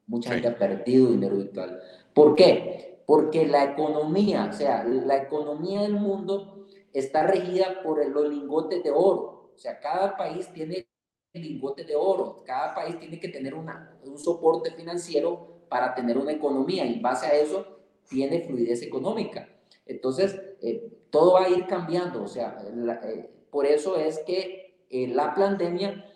Mucha 0.05 0.31
gente 0.31 0.47
ha 0.47 0.57
perdido 0.57 1.11
dinero 1.11 1.37
virtual. 1.37 1.81
¿Por 2.13 2.35
qué? 2.35 2.92
Porque 3.05 3.45
la 3.47 3.63
economía, 3.63 4.49
o 4.49 4.53
sea, 4.53 4.83
la 4.83 5.17
economía 5.17 5.81
del 5.81 5.93
mundo 5.93 6.65
está 6.93 7.27
regida 7.27 7.81
por 7.83 8.05
los 8.07 8.29
lingotes 8.29 8.83
de 8.83 8.91
oro. 8.91 9.51
O 9.53 9.57
sea, 9.57 9.79
cada 9.79 10.15
país 10.15 10.51
tiene 10.53 10.87
lingotes 11.33 11.87
de 11.87 11.95
oro, 11.95 12.43
cada 12.45 12.75
país 12.75 12.99
tiene 12.99 13.19
que 13.19 13.27
tener 13.27 13.55
una, 13.55 13.97
un 14.03 14.17
soporte 14.17 14.71
financiero 14.71 15.65
para 15.69 15.95
tener 15.95 16.17
una 16.17 16.31
economía 16.31 16.85
y 16.85 16.93
en 16.93 17.01
base 17.01 17.25
a 17.25 17.33
eso 17.33 17.65
tiene 18.07 18.41
fluidez 18.41 18.83
económica. 18.83 19.49
Entonces, 19.85 20.39
eh, 20.61 20.91
todo 21.09 21.33
va 21.33 21.45
a 21.45 21.49
ir 21.49 21.65
cambiando. 21.65 22.23
O 22.23 22.27
sea, 22.27 22.63
eh, 23.05 23.29
por 23.49 23.65
eso 23.65 23.97
es 23.97 24.19
que 24.19 24.85
eh, 24.89 25.07
la 25.07 25.33
pandemia 25.33 26.09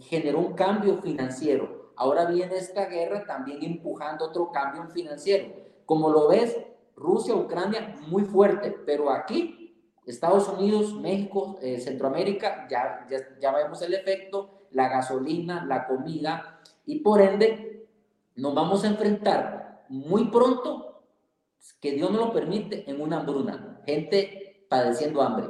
generó 0.00 0.40
un 0.40 0.52
cambio 0.52 1.00
financiero. 1.00 1.92
Ahora 1.96 2.26
viene 2.26 2.56
esta 2.56 2.86
guerra 2.86 3.24
también 3.24 3.62
empujando 3.62 4.26
otro 4.26 4.50
cambio 4.52 4.86
financiero. 4.90 5.63
Como 5.86 6.10
lo 6.10 6.28
ves, 6.28 6.56
Rusia, 6.96 7.34
Ucrania, 7.34 7.96
muy 8.08 8.24
fuerte, 8.24 8.70
pero 8.86 9.10
aquí, 9.10 9.76
Estados 10.06 10.48
Unidos, 10.48 10.94
México, 10.94 11.58
Centroamérica, 11.78 12.66
ya, 12.70 13.06
ya, 13.10 13.18
ya 13.40 13.52
vemos 13.52 13.82
el 13.82 13.94
efecto, 13.94 14.66
la 14.70 14.88
gasolina, 14.88 15.64
la 15.64 15.86
comida, 15.86 16.60
y 16.86 17.00
por 17.00 17.20
ende 17.20 17.86
nos 18.36 18.54
vamos 18.54 18.84
a 18.84 18.88
enfrentar 18.88 19.84
muy 19.88 20.26
pronto, 20.26 21.02
que 21.80 21.92
Dios 21.92 22.10
no 22.10 22.18
lo 22.18 22.32
permite, 22.32 22.88
en 22.90 23.00
una 23.00 23.20
hambruna. 23.20 23.80
Gente 23.86 24.66
padeciendo 24.68 25.22
hambre. 25.22 25.48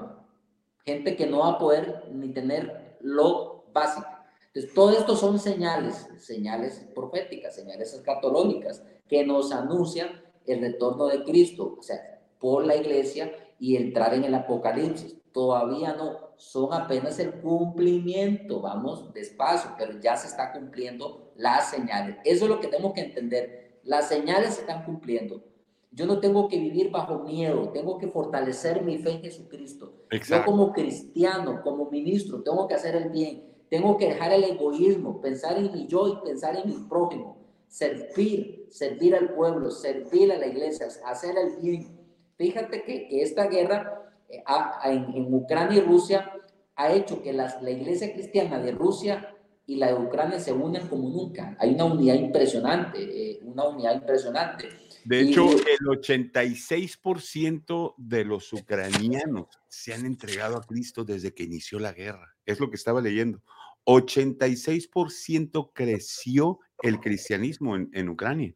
Gente 0.85 1.16
que 1.16 1.27
no 1.27 1.40
va 1.40 1.51
a 1.51 1.59
poder 1.59 2.05
ni 2.12 2.29
tener 2.29 2.99
lo 3.01 3.64
básico. 3.73 4.07
Entonces, 4.49 4.75
todo 4.75 4.90
esto 4.90 5.16
son 5.16 5.38
señales, 5.38 6.07
señales 6.18 6.87
proféticas, 6.94 7.55
señales 7.55 7.92
escatológicas, 7.94 8.85
que 9.09 9.27
nos 9.27 9.51
anuncian 9.51 10.23
el 10.46 10.61
retorno 10.61 11.07
de 11.07 11.24
Cristo, 11.24 11.76
o 11.78 11.83
sea, 11.83 12.20
por 12.38 12.66
la 12.66 12.76
iglesia 12.76 13.33
y 13.59 13.76
entrar 13.76 14.14
en 14.14 14.24
el 14.24 14.35
apocalipsis. 14.35 15.16
Todavía 15.33 15.94
no, 15.94 16.24
son 16.37 16.72
apenas 16.72 17.18
el 17.18 17.33
cumplimiento, 17.40 18.61
vamos 18.61 19.12
despacio, 19.12 19.70
pero 19.78 19.98
ya 20.00 20.16
se 20.16 20.28
está 20.28 20.52
cumpliendo 20.52 21.33
las 21.37 21.70
señales. 21.70 22.16
Eso 22.24 22.44
es 22.44 22.50
lo 22.50 22.61
que 22.61 22.68
tenemos 22.68 22.92
que 22.92 23.00
entender. 23.00 23.80
Las 23.83 24.09
señales 24.09 24.54
se 24.54 24.61
están 24.62 24.85
cumpliendo. 24.85 25.42
Yo 25.90 26.07
no 26.07 26.18
tengo 26.18 26.48
que 26.48 26.59
vivir 26.59 26.90
bajo 26.90 27.20
miedo, 27.20 27.68
tengo 27.68 27.98
que 27.98 28.09
fortalecer 28.09 28.83
mi 28.83 28.98
fe 28.98 29.12
en 29.12 29.22
Jesucristo. 29.22 29.92
Yo 30.11 30.44
como 30.44 30.72
cristiano, 30.72 31.62
como 31.62 31.88
ministro, 31.88 32.42
tengo 32.42 32.66
que 32.66 32.74
hacer 32.74 32.96
el 32.96 33.11
bien, 33.11 33.44
tengo 33.70 33.96
que 33.96 34.09
dejar 34.09 34.33
el 34.33 34.42
egoísmo, 34.42 35.20
pensar 35.20 35.57
en 35.57 35.72
mi 35.72 35.87
yo 35.87 36.09
y 36.09 36.16
pensar 36.24 36.57
en 36.57 36.68
mi 36.68 36.76
prójimo, 36.88 37.43
servir, 37.74 38.68
servir 38.70 39.16
al 39.16 39.34
pueblo, 39.34 39.68
servir 39.68 40.30
a 40.30 40.38
la 40.38 40.46
iglesia, 40.46 40.87
hacer 41.06 41.34
el 41.37 41.60
bien. 41.60 41.98
Fíjate 42.37 42.84
que, 42.84 43.08
esta 43.20 43.48
guerra 43.48 44.12
eh, 44.28 44.44
en, 44.84 45.14
en, 45.14 45.34
Ucrania 45.34 45.78
y 45.78 45.80
Rusia 45.80 46.32
ha 46.76 46.92
hecho 46.92 47.20
que 47.20 47.32
la 47.32 47.70
iglesia 47.70 48.12
cristiana 48.12 48.60
de 48.60 48.70
Rusia 48.70 49.34
y 49.66 49.76
la 49.76 49.88
de 49.88 49.94
Ucrania 49.94 50.38
se 50.38 50.52
unen 50.52 50.87
como 50.87 51.08
nunca. 51.08 51.56
Hay 51.58 51.74
una 51.74 51.87
unidad 51.87 52.14
impresionante, 52.14 53.02
eh, 53.02 53.40
una 53.42 53.68
unidad 53.68 53.94
impresionante. 53.94 54.68
De 55.04 55.20
hecho, 55.20 55.50
el 55.50 55.87
86% 55.87 57.94
de 57.96 58.24
los 58.24 58.52
ucranianos 58.52 59.48
se 59.68 59.94
han 59.94 60.06
entregado 60.06 60.56
a 60.56 60.62
Cristo 60.62 61.04
desde 61.04 61.34
que 61.34 61.42
inició 61.42 61.80
la 61.80 61.92
guerra. 61.92 62.37
Es 62.46 62.60
lo 62.60 62.70
que 62.70 62.76
estaba 62.76 63.00
leyendo. 63.00 63.42
86% 63.87 65.70
creció 65.73 66.61
el 66.83 67.01
cristianismo 67.01 67.77
en, 67.77 68.09
Ucrania. 68.09 68.55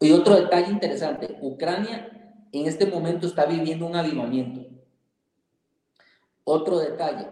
Y 0.00 0.12
otro 0.12 0.34
detalle 0.36 0.70
interesante, 0.70 1.36
Ucrania 1.40 2.46
en 2.52 2.66
este 2.66 2.86
momento 2.86 3.26
está 3.26 3.46
viviendo 3.46 3.86
un 3.86 3.96
avivamiento. 3.96 4.66
Otro 6.44 6.78
detalle, 6.78 7.28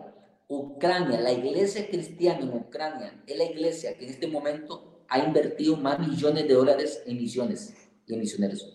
Ucrania, 0.49 1.21
la 1.21 1.33
iglesia 1.33 1.89
cristiana 1.89 2.41
en 2.41 2.55
Ucrania 2.55 3.23
es 3.27 3.39
la 3.39 3.45
iglesia 3.45 3.97
que 3.97 4.05
en 4.05 4.11
este 4.11 4.27
momento 4.27 5.05
ha 5.09 5.19
invertido 5.21 5.77
más 5.77 5.99
millones 5.99 6.47
de 6.47 6.55
dólares 6.55 7.03
en 7.07 7.17
misiones 7.17 7.75
y 8.07 8.15
en 8.15 8.21
misioneros. 8.21 8.73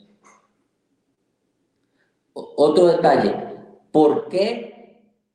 otro 2.33 2.87
detalle, 2.87 3.35
¿por 3.91 4.29
qué 4.29 4.71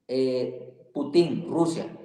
eh, 0.09 0.89
Putin, 0.93 1.47
Rusia, 1.49 1.96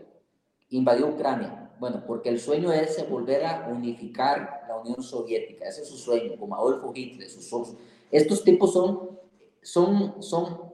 invadió 0.71 1.07
Ucrania? 1.07 1.71
Bueno, 1.79 2.03
porque 2.05 2.29
el 2.29 2.39
sueño 2.39 2.71
es 2.71 3.07
volver 3.09 3.45
a 3.45 3.67
unificar 3.69 4.65
la 4.67 4.77
Unión 4.77 5.01
Soviética, 5.01 5.67
ese 5.67 5.81
es 5.81 5.87
su 5.87 5.97
sueño, 5.97 6.37
como 6.39 6.55
Adolfo 6.55 6.91
Hitler, 6.93 7.29
sus, 7.29 7.75
estos 8.11 8.43
tipos 8.43 8.73
son, 8.73 9.19
son, 9.61 10.21
son 10.21 10.71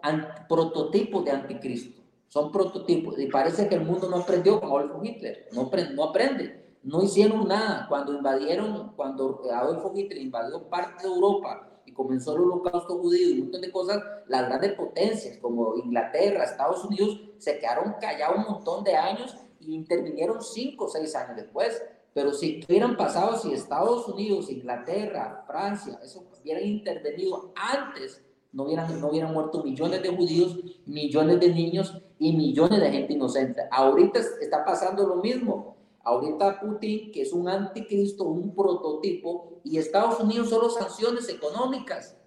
prototipos 0.48 1.24
de 1.24 1.32
anticristo 1.32 1.98
son 2.28 2.52
prototipos. 2.52 3.18
Y 3.20 3.28
parece 3.28 3.68
que 3.68 3.76
el 3.76 3.86
mundo 3.86 4.10
no 4.10 4.18
aprendió 4.18 4.60
como 4.60 4.78
Adolfo 4.78 5.02
Hitler, 5.04 5.48
no, 5.52 5.70
no 5.94 6.04
aprende. 6.04 6.68
No 6.84 7.02
hicieron 7.02 7.48
nada 7.48 7.86
cuando 7.90 8.14
invadieron, 8.14 8.94
cuando 8.96 9.42
Adolfo 9.52 9.92
Hitler 9.96 10.22
invadió 10.22 10.70
parte 10.70 11.04
de 11.04 11.14
Europa 11.14 11.68
y 11.86 11.92
comenzó 11.92 12.36
el 12.36 12.44
holocausto 12.44 12.98
judío 13.00 13.30
y 13.30 13.34
un 13.34 13.40
montón 13.46 13.62
de 13.62 13.72
cosas, 13.72 14.04
las 14.28 14.48
grandes 14.48 14.74
potencias 14.74 15.38
como 15.38 15.76
Inglaterra, 15.78 16.44
Estados 16.44 16.86
Unidos, 16.86 17.20
se 17.40 17.60
quedaron 17.60 17.96
callados 18.00 18.38
un 18.38 18.54
montón 18.54 18.84
de 18.84 18.96
años 18.96 19.36
intervinieron 19.62 20.42
cinco 20.42 20.86
o 20.86 20.90
seis 20.90 21.16
años 21.16 21.38
después. 21.38 21.82
Pero 22.14 22.34
si 22.34 22.66
hubieran 22.68 22.98
pasado, 22.98 23.38
si 23.38 23.54
Estados 23.54 24.08
Unidos, 24.08 24.50
Inglaterra, 24.50 25.44
Francia, 25.46 26.00
eso 26.04 26.26
hubieran 26.42 26.66
intervenido 26.66 27.54
antes, 27.56 28.24
no 28.52 28.64
hubieran, 28.64 29.00
no 29.00 29.10
hubieran 29.10 29.34
muerto 29.34 29.64
millones 29.64 30.02
de 30.02 30.10
judíos, 30.10 30.58
millones 30.88 31.40
de 31.40 31.54
niños 31.54 31.96
y 32.18 32.36
millones 32.36 32.82
de 32.82 32.92
gente 32.92 33.14
inocente. 33.14 33.62
Ahorita 33.70 34.20
está 34.42 34.66
pasando 34.66 35.06
lo 35.06 35.18
mismo. 35.18 35.78
Ahorita 36.04 36.60
Putin, 36.60 37.12
que 37.12 37.22
es 37.22 37.34
un 37.34 37.50
anticristo, 37.50 38.24
un 38.24 38.56
prototipo, 38.56 39.60
y 39.64 39.78
Estados 39.78 40.20
Unidos 40.20 40.50
solo 40.50 40.70
sanciones 40.70 41.30
económicas. 41.30 42.18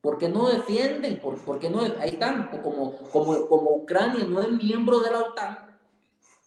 porque 0.00 0.28
no 0.28 0.48
defienden? 0.48 1.20
porque 1.44 1.68
no? 1.70 1.80
Ahí 2.00 2.10
están, 2.10 2.48
como, 2.62 2.96
como, 3.12 3.46
como 3.46 3.70
Ucrania 3.76 4.24
no 4.24 4.40
es 4.40 4.50
miembro 4.50 5.00
de 5.00 5.10
la 5.10 5.20
OTAN, 5.20 5.67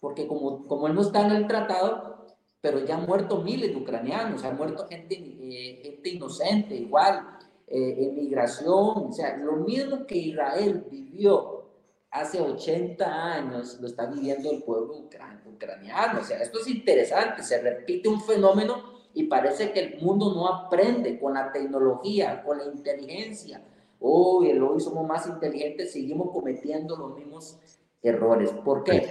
porque 0.02 0.26
como, 0.26 0.66
como 0.66 0.88
él 0.88 0.96
no 0.96 1.02
está 1.02 1.24
en 1.24 1.30
el 1.30 1.46
tratado, 1.46 2.26
pero 2.60 2.84
ya 2.84 2.96
han 2.96 3.06
muerto 3.06 3.40
miles 3.40 3.70
de 3.70 3.76
ucranianos, 3.76 4.42
ha 4.42 4.50
muerto 4.50 4.88
gente, 4.88 5.14
eh, 5.14 5.80
gente 5.80 6.08
inocente, 6.08 6.74
igual, 6.74 7.24
eh, 7.68 8.08
emigración, 8.10 9.06
o 9.08 9.12
sea, 9.12 9.36
lo 9.36 9.52
mismo 9.58 10.04
que 10.04 10.16
Israel 10.16 10.84
vivió 10.90 11.66
hace 12.10 12.40
80 12.40 13.04
años, 13.06 13.78
lo 13.80 13.86
está 13.86 14.06
viviendo 14.06 14.50
el 14.50 14.64
pueblo 14.64 15.08
ucraniano. 15.46 16.20
O 16.20 16.24
sea, 16.24 16.38
esto 16.38 16.58
es 16.58 16.66
interesante, 16.66 17.44
se 17.44 17.62
repite 17.62 18.08
un 18.08 18.20
fenómeno 18.20 18.82
y 19.14 19.24
parece 19.28 19.70
que 19.70 19.78
el 19.78 20.02
mundo 20.02 20.34
no 20.34 20.48
aprende 20.48 21.20
con 21.20 21.34
la 21.34 21.52
tecnología, 21.52 22.42
con 22.42 22.58
la 22.58 22.64
inteligencia. 22.64 23.62
Hoy, 24.00 24.50
hoy 24.58 24.80
somos 24.80 25.06
más 25.06 25.28
inteligentes, 25.28 25.92
seguimos 25.92 26.32
cometiendo 26.32 26.96
los 26.96 27.14
mismos 27.14 27.56
errores. 28.02 28.50
¿Por 28.64 28.82
qué? 28.82 29.08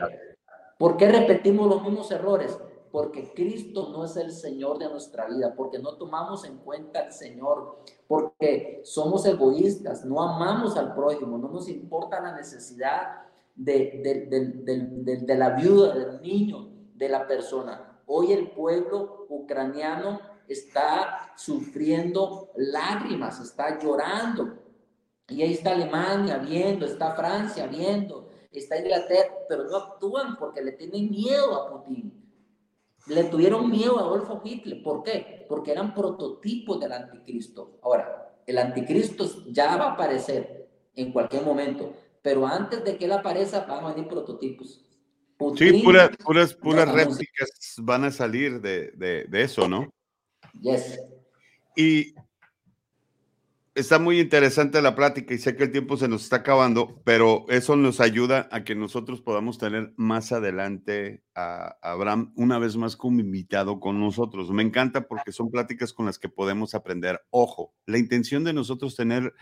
¿Por 0.82 0.98
qué 0.98 1.08
repetimos 1.08 1.70
los 1.70 1.84
mismos 1.84 2.10
errores? 2.12 2.58
porque 2.91 3.32
Cristo 3.34 3.89
no 3.91 4.04
es 4.04 4.17
el 4.17 4.32
Señor 4.32 4.78
de 4.78 4.89
nuestra 4.89 5.26
vida, 5.28 5.54
porque 5.56 5.80
no 5.80 5.96
tomamos 5.96 6.44
en 6.44 6.58
cuenta 6.58 7.00
al 7.00 7.13
Señor, 7.13 7.84
porque 8.08 8.82
somos 8.84 9.26
egoístas, 9.26 10.04
no 10.04 10.22
amamos 10.22 10.76
al 10.76 10.94
prójimo, 10.94 11.38
no 11.38 11.48
nos 11.48 11.70
importa 11.70 12.20
la 12.20 12.36
necesidad 12.36 13.24
de, 13.56 14.04
la 15.38 15.50
viuda, 15.52 15.96
del 15.96 16.22
niño, 16.22 16.70
de 16.94 17.10
la 17.10 17.26
persona. 17.26 18.02
Hoy 18.06 18.34
el 18.34 18.52
pueblo 18.52 19.25
ucraniano 19.29 20.19
está 20.50 21.32
sufriendo 21.38 22.52
lágrimas, 22.58 23.40
está 23.40 23.79
llorando. 23.79 24.58
Y 25.29 25.42
ahí 25.44 25.54
está 25.54 25.71
Alemania 25.71 26.40
viendo, 26.40 26.86
está 26.86 27.15
Francia 27.15 27.67
viendo, 27.67 28.21
está 28.60 28.77
Inglaterra, 28.77 29.31
pero 29.47 29.63
no 29.65 29.77
actúan 29.77 30.37
porque 30.37 30.62
le 30.62 30.73
tienen 30.73 31.10
miedo 31.10 31.56
a 31.56 31.71
Putin. 31.71 32.13
Le 33.08 33.23
tuvieron 33.25 33.69
miedo 33.69 33.97
a 33.97 34.02
Adolfo 34.02 34.41
Hitler. 34.43 34.83
¿Por 34.83 35.04
qué? 35.04 35.45
Porque 35.47 35.71
eran 35.71 35.93
prototipos 35.93 36.79
del 36.79 36.91
anticristo. 36.91 37.79
Ahora, 37.81 38.35
el 38.45 38.58
anticristo 38.58 39.25
ya 39.47 39.77
va 39.77 39.85
a 39.85 39.91
aparecer 39.93 40.69
en 40.95 41.12
cualquier 41.12 41.43
momento, 41.43 41.93
pero 42.21 42.45
antes 42.45 42.83
de 42.83 42.97
que 42.97 43.06
él 43.06 43.12
aparezca 43.13 43.62
van 43.62 43.85
a 43.85 43.93
venir 43.93 44.08
prototipos. 44.08 44.85
sí, 45.56 45.81
puras, 45.83 46.12
puras, 46.17 46.54
puras 46.54 46.91
réplicas 46.91 47.49
van 47.77 48.04
a 48.04 48.12
salir 48.12 48.62
de, 48.62 48.91
de, 48.91 49.25
de 49.25 49.41
eso, 49.41 49.67
¿no? 49.67 49.89
Yes. 50.60 50.99
Y 51.75 52.13
Está 53.74 54.00
muy 54.00 54.19
interesante 54.19 54.82
la 54.82 54.96
plática 54.96 55.34
y 55.34 55.38
sé 55.38 55.56
que 55.56 55.63
el 55.63 55.72
tiempo 55.72 55.96
se 55.96 56.10
nos 56.10 56.24
está 56.24 56.38
acabando, 56.38 57.02
pero 57.06 57.46
eso 57.48 57.78
nos 57.78 58.02
ayuda 58.02 58.50
a 58.52 58.65
que 58.65 58.76
nosotros 58.76 59.22
podamos 59.22 59.58
tener 59.60 59.94
más 59.96 60.34
adelante 60.34 61.24
a 61.36 61.78
Abraham 61.82 62.34
una 62.36 62.60
vez 62.60 62.76
más 62.76 62.98
como 62.98 63.22
invitado 63.22 63.80
con 63.80 63.98
nosotros. 63.98 64.52
Me 64.52 64.62
encanta 64.62 65.08
porque 65.08 65.32
son 65.32 65.50
pláticas 65.50 65.94
con 65.94 66.06
las 66.06 66.19
que 66.19 66.28
podemos 66.28 66.76
aprender. 66.76 67.22
Ojo, 67.30 67.74
la 67.86 67.98
intención 67.98 68.44
de 68.44 68.52
nosotros 68.52 68.98
tener 68.98 69.34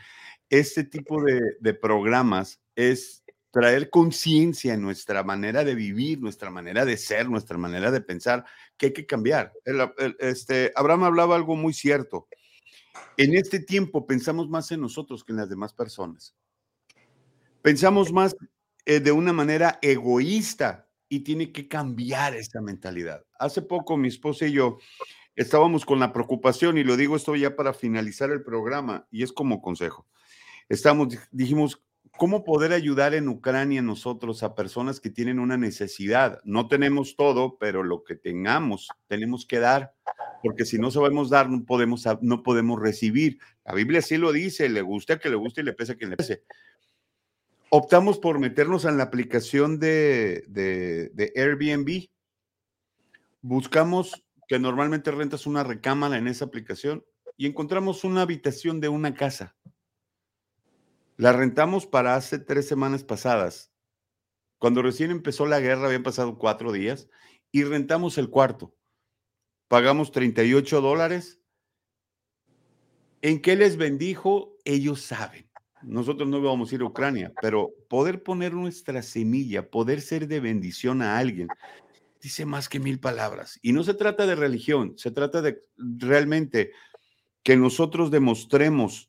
este 0.51 0.83
tipo 0.83 1.23
de, 1.23 1.73
programas 1.73 2.61
es 2.75 3.23
traer 3.49 3.89
conciencia 3.89 4.75
en 4.75 4.83
nuestra 4.83 5.23
manera 5.23 5.63
de 5.63 5.73
vivir, 5.73 6.21
nuestra 6.21 6.51
manera 6.51 6.85
de 6.85 6.97
ser, 6.97 7.27
nuestra 7.31 7.57
manera 7.57 7.89
de 7.89 8.01
pensar, 8.01 8.45
que 8.77 8.87
hay 8.87 8.93
que 8.93 9.07
cambiar. 9.07 9.53
este, 10.19 10.71
Abraham 10.75 11.05
hablaba 11.05 11.35
algo 11.35 11.55
muy 11.55 11.73
cierto 11.73 12.27
En 13.17 13.35
este 13.35 13.59
tiempo 13.59 14.05
pensamos 14.05 14.49
más 14.49 14.71
en 14.71 14.81
nosotros 14.81 15.23
que 15.23 15.31
en 15.31 15.37
las 15.37 15.49
demás 15.49 15.73
personas. 15.73 16.35
Pensamos 17.61 18.11
más 18.11 18.35
eh, 18.85 18.99
de 18.99 19.11
una 19.11 19.33
manera 19.33 19.79
egoísta 19.81 20.89
y 21.09 21.21
tiene 21.21 21.51
que 21.51 21.67
cambiar 21.67 22.35
esta 22.35 22.61
mentalidad. 22.61 23.25
Hace 23.37 23.61
poco 23.61 23.97
mi 23.97 24.07
esposa 24.07 24.45
y 24.45 24.53
yo 24.53 24.77
estábamos 25.35 25.85
con 25.85 25.99
la 25.99 26.11
preocupación, 26.11 26.77
y 26.77 26.83
lo 26.83 26.97
digo 26.97 27.15
esto 27.15 27.35
ya 27.35 27.55
para 27.55 27.73
finalizar 27.73 28.29
el 28.29 28.43
programa, 28.43 29.07
y 29.09 29.23
es 29.23 29.31
como 29.31 29.61
consejo. 29.61 30.05
Estamos, 30.67 31.17
dijimos, 31.31 31.81
¿cómo 32.19 32.43
poder 32.43 32.73
ayudar 32.73 33.15
en 33.15 33.27
Ucrania 33.27 33.81
nosotros 33.81 34.43
a 34.43 34.53
personas 34.53 34.99
que 34.99 35.09
tienen 35.09 35.39
una 35.39 35.57
necesidad? 35.57 36.39
No 36.43 36.67
tenemos 36.67 37.15
todo, 37.15 37.57
pero 37.57 37.81
lo 37.81 38.03
que 38.03 38.15
tengamos 38.15 38.89
tenemos 39.07 39.47
que 39.47 39.59
dar, 39.59 39.95
porque 40.43 40.65
si 40.65 40.77
no 40.77 40.91
sabemos 40.91 41.31
dar, 41.31 41.49
no 41.49 41.65
podemos, 41.65 42.05
no 42.21 42.43
podemos 42.43 42.79
recibir. 42.79 43.39
La 43.65 43.73
Biblia 43.73 44.01
sí 44.03 44.17
lo 44.17 44.31
dice, 44.31 44.69
le 44.69 44.81
gusta 44.81 45.17
que 45.17 45.29
le 45.29 45.35
guste 45.35 45.61
y 45.61 45.63
le 45.63 45.73
pese 45.73 45.93
a 45.93 45.95
quien 45.95 46.11
le 46.11 46.17
pese 46.17 46.43
optamos 47.69 48.17
por 48.17 48.39
meternos 48.39 48.85
en 48.85 48.97
la 48.97 49.03
aplicación 49.03 49.79
de, 49.79 50.43
de, 50.47 51.33
Airbnb. 51.35 52.07
Buscamos 53.41 54.23
que 54.47 54.59
normalmente 54.59 55.11
rentas 55.11 55.45
una 55.45 55.63
recámara 55.63 56.17
en 56.17 56.27
esa 56.27 56.45
aplicación 56.45 57.05
y 57.37 57.45
encontramos 57.45 58.03
una 58.03 58.23
habitación 58.23 58.79
de 58.79 58.89
una 58.89 59.13
casa. 59.13 59.55
La 61.19 61.33
rentamos 61.33 61.85
para 61.85 62.15
hace 62.15 62.39
tres 62.39 62.65
semanas 62.65 63.03
pasadas. 63.03 63.73
Cuando 64.57 64.81
recién 64.81 65.11
empezó 65.11 65.45
la 65.45 65.59
guerra, 65.59 65.87
habían 65.87 66.03
pasado 66.03 66.37
cuatro 66.37 66.71
días 66.71 67.09
y 67.51 67.65
rentamos 67.65 68.17
el 68.17 68.29
cuarto. 68.29 68.73
Pagamos 69.67 70.11
38 70.11 70.79
dólares. 70.79 71.41
¿En 73.21 73.41
qué 73.41 73.57
les 73.57 73.75
bendijo? 73.75 74.55
Ellos 74.63 75.01
saben 75.01 75.49
nosotros 75.81 76.27
no 76.27 76.41
vamos 76.41 76.71
a 76.71 76.75
ir 76.75 76.81
a 76.81 76.85
Ucrania, 76.85 77.31
pero 77.41 77.73
poder 77.87 78.23
poner 78.23 78.53
nuestra 78.53 79.01
semilla, 79.01 79.69
poder 79.69 80.01
ser 80.01 80.27
de 80.27 80.39
bendición 80.39 81.01
a 81.01 81.17
alguien, 81.17 81.47
dice 82.21 82.45
más 82.45 82.67
que 82.67 82.79
mil 82.79 82.99
palabras. 82.99 83.59
Y 83.61 83.71
no 83.71 83.83
se 83.83 83.93
trata 83.93 84.25
de 84.27 84.35
religión, 84.35 84.93
se 84.97 85.11
trata 85.11 85.41
de 85.41 85.63
realmente 85.77 86.71
que 87.43 87.55
nosotros 87.55 88.11
demostremos 88.11 89.08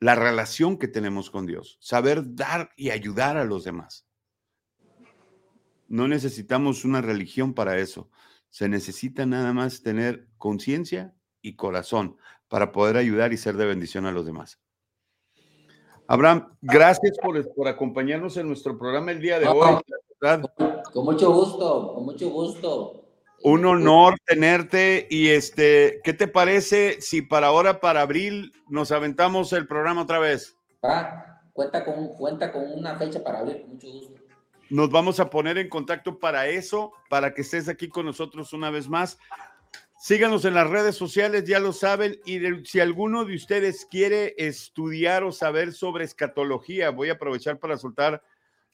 la 0.00 0.14
relación 0.14 0.78
que 0.78 0.88
tenemos 0.88 1.30
con 1.30 1.46
Dios, 1.46 1.78
saber 1.80 2.22
dar 2.34 2.70
y 2.76 2.90
ayudar 2.90 3.36
a 3.36 3.44
los 3.44 3.64
demás. 3.64 4.06
No 5.88 6.08
necesitamos 6.08 6.84
una 6.84 7.00
religión 7.00 7.54
para 7.54 7.78
eso. 7.78 8.10
Se 8.50 8.68
necesita 8.68 9.24
nada 9.26 9.52
más 9.52 9.82
tener 9.82 10.28
conciencia 10.36 11.14
y 11.40 11.56
corazón 11.56 12.16
para 12.48 12.72
poder 12.72 12.96
ayudar 12.96 13.32
y 13.32 13.36
ser 13.36 13.56
de 13.56 13.66
bendición 13.66 14.06
a 14.06 14.12
los 14.12 14.26
demás. 14.26 14.60
Abraham, 16.08 16.56
gracias 16.60 17.16
por, 17.18 17.68
acompañarnos 17.68 18.36
en 18.36 18.46
nuestro 18.46 18.78
programa 18.78 19.10
el 19.10 19.20
día 19.20 19.40
de 19.40 19.48
hoy. 19.48 19.80
Con 20.92 21.04
mucho 21.04 21.32
gusto, 21.32 21.94
con 21.94 22.04
mucho 22.04 22.30
gusto. 22.30 23.05
Un 23.48 23.64
honor 23.64 24.16
tenerte 24.26 25.06
y 25.08 25.28
este, 25.28 26.00
¿qué 26.02 26.12
te 26.12 26.26
parece 26.26 27.00
si 27.00 27.22
para 27.22 27.46
ahora, 27.46 27.78
para 27.78 28.00
abril, 28.00 28.50
nos 28.68 28.90
aventamos 28.90 29.52
el 29.52 29.68
programa 29.68 30.02
otra 30.02 30.18
vez? 30.18 30.56
Ah, 30.82 31.40
cuenta 31.52 31.84
con, 31.84 32.08
cuenta 32.16 32.50
con 32.50 32.64
una 32.72 32.96
fecha 32.96 33.22
para 33.22 33.38
abril, 33.38 33.60
con 33.60 33.74
mucho 33.74 33.86
gusto. 33.86 34.14
Nos 34.68 34.90
vamos 34.90 35.20
a 35.20 35.30
poner 35.30 35.58
en 35.58 35.68
contacto 35.68 36.18
para 36.18 36.48
eso, 36.48 36.90
para 37.08 37.34
que 37.34 37.42
estés 37.42 37.68
aquí 37.68 37.88
con 37.88 38.06
nosotros 38.06 38.52
una 38.52 38.70
vez 38.70 38.88
más. 38.88 39.16
Síganos 39.96 40.44
en 40.44 40.54
las 40.54 40.68
redes 40.68 40.96
sociales, 40.96 41.44
ya 41.44 41.60
lo 41.60 41.72
saben. 41.72 42.18
Y 42.26 42.40
si 42.64 42.80
alguno 42.80 43.24
de 43.24 43.36
ustedes 43.36 43.86
quiere 43.88 44.34
estudiar 44.38 45.22
o 45.22 45.30
saber 45.30 45.72
sobre 45.72 46.04
escatología, 46.04 46.90
voy 46.90 47.10
a 47.10 47.12
aprovechar 47.12 47.60
para 47.60 47.76
soltar 47.76 48.24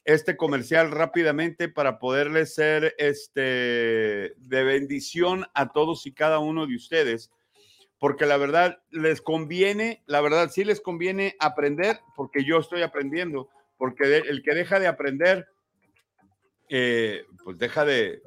este 0.04 0.36
comercial 0.36 0.90
rápidamente 0.90 1.68
para 1.68 1.98
poderles 1.98 2.54
ser 2.54 2.94
este, 2.98 4.34
de 4.36 4.64
bendición 4.64 5.46
a 5.54 5.72
todos 5.72 6.06
y 6.06 6.12
cada 6.12 6.38
uno 6.38 6.66
de 6.66 6.76
ustedes. 6.76 7.30
Porque 7.98 8.26
la 8.26 8.36
verdad 8.36 8.82
les 8.90 9.20
conviene, 9.20 10.02
la 10.06 10.20
verdad 10.20 10.50
sí 10.50 10.64
les 10.64 10.80
conviene 10.80 11.36
aprender, 11.38 12.00
porque 12.16 12.44
yo 12.44 12.58
estoy 12.58 12.82
aprendiendo. 12.82 13.48
Porque 13.78 14.18
el 14.18 14.42
que 14.42 14.54
deja 14.54 14.80
de 14.80 14.88
aprender, 14.88 15.46
eh, 16.68 17.24
pues 17.44 17.58
deja 17.58 17.84
de, 17.84 18.22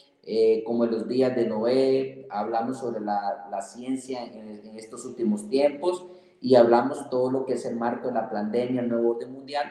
como 0.66 0.86
en 0.86 0.92
los 0.92 1.08
días 1.08 1.36
de 1.36 1.46
Noé, 1.48 2.26
hablamos 2.30 2.80
sobre 2.80 3.02
la, 3.02 3.62
ciencia 3.62 4.24
en, 4.26 4.66
en, 4.66 4.78
estos 4.78 5.06
últimos 5.06 5.48
tiempos 5.50 6.08
y 6.42 6.56
hablamos 6.56 7.10
todo 7.10 7.30
lo 7.30 7.46
que 7.46 7.54
es 7.54 7.66
el 7.66 7.76
marco 7.76 8.08
de 8.08 8.16
la 8.16 8.30
pandemia, 8.30 8.82
el 8.82 8.90
nuevo 8.90 9.12
orden 9.12 9.32
mundial, 9.32 9.68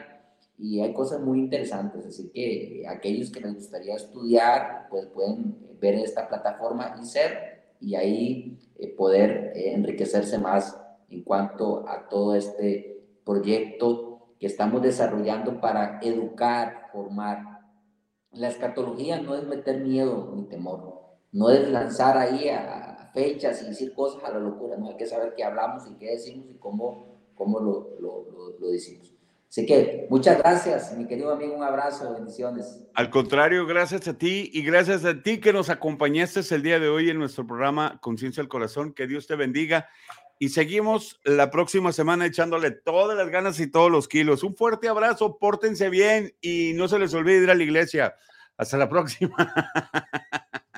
y 0.61 0.79
hay 0.79 0.93
cosas 0.93 1.19
muy 1.19 1.39
interesantes, 1.39 2.05
así 2.05 2.29
que 2.29 2.85
aquellos 2.87 3.31
que 3.31 3.41
les 3.41 3.55
gustaría 3.55 3.95
estudiar, 3.95 4.85
pues 4.91 5.07
pueden 5.07 5.57
ver 5.79 5.95
esta 5.95 6.29
plataforma 6.29 6.95
ICER 7.01 7.50
y 7.81 7.95
ahí 7.95 8.59
eh, 8.77 8.95
poder 8.95 9.51
eh, 9.55 9.73
enriquecerse 9.73 10.37
más 10.37 10.79
en 11.09 11.23
cuanto 11.23 11.89
a 11.89 12.07
todo 12.07 12.35
este 12.35 13.03
proyecto 13.25 14.35
que 14.39 14.47
estamos 14.47 14.81
desarrollando 14.81 15.59
para 15.59 15.99
educar, 16.01 16.89
formar. 16.93 17.59
La 18.31 18.47
escatología 18.47 19.21
no 19.21 19.35
es 19.35 19.45
meter 19.45 19.81
miedo 19.81 20.31
ni 20.33 20.45
temor, 20.45 21.01
no 21.31 21.49
es 21.49 21.69
lanzar 21.69 22.17
ahí 22.17 22.47
a, 22.49 22.87
fechas 23.13 23.61
y 23.61 23.65
decir 23.65 23.93
cosas 23.93 24.23
a 24.23 24.31
la 24.31 24.39
locura, 24.39 24.77
no 24.77 24.87
hay 24.87 24.95
que 24.95 25.05
saber 25.05 25.33
qué 25.35 25.43
hablamos 25.43 25.85
y 25.85 25.95
qué 25.95 26.11
decimos 26.11 26.49
y 26.49 26.53
cómo, 26.53 27.19
cómo 27.35 27.59
lo, 27.59 27.89
lo, 27.99 28.25
lo, 28.57 28.69
decimos. 28.69 29.13
Así 29.51 29.65
que 29.65 30.07
muchas 30.09 30.37
gracias, 30.37 30.95
mi 30.97 31.05
querido 31.05 31.33
amigo, 31.33 31.53
un 31.53 31.63
abrazo, 31.63 32.13
bendiciones. 32.13 32.79
Al 32.93 33.09
contrario, 33.09 33.65
gracias 33.65 34.07
a 34.07 34.17
ti 34.17 34.49
y 34.53 34.63
gracias 34.63 35.03
a 35.03 35.21
ti 35.21 35.41
que 35.41 35.51
nos 35.51 35.69
acompañaste 35.69 36.39
el 36.55 36.63
día 36.63 36.79
de 36.79 36.87
hoy 36.87 37.09
en 37.09 37.19
nuestro 37.19 37.45
programa 37.45 37.99
Conciencia 37.99 38.41
del 38.41 38.47
Corazón. 38.47 38.93
Que 38.93 39.07
Dios 39.07 39.27
te 39.27 39.35
bendiga 39.35 39.89
y 40.39 40.49
seguimos 40.49 41.19
la 41.25 41.51
próxima 41.51 41.91
semana 41.91 42.25
echándole 42.27 42.71
todas 42.71 43.17
las 43.17 43.27
ganas 43.27 43.59
y 43.59 43.69
todos 43.69 43.91
los 43.91 44.07
kilos. 44.07 44.41
Un 44.43 44.55
fuerte 44.55 44.87
abrazo, 44.87 45.37
pórtense 45.37 45.89
bien 45.89 46.33
y 46.39 46.71
no 46.75 46.87
se 46.87 46.97
les 46.97 47.13
olvide 47.13 47.43
ir 47.43 47.51
a 47.51 47.55
la 47.55 47.63
iglesia. 47.63 48.15
Hasta 48.55 48.77
la 48.77 48.87
próxima. 48.87 49.35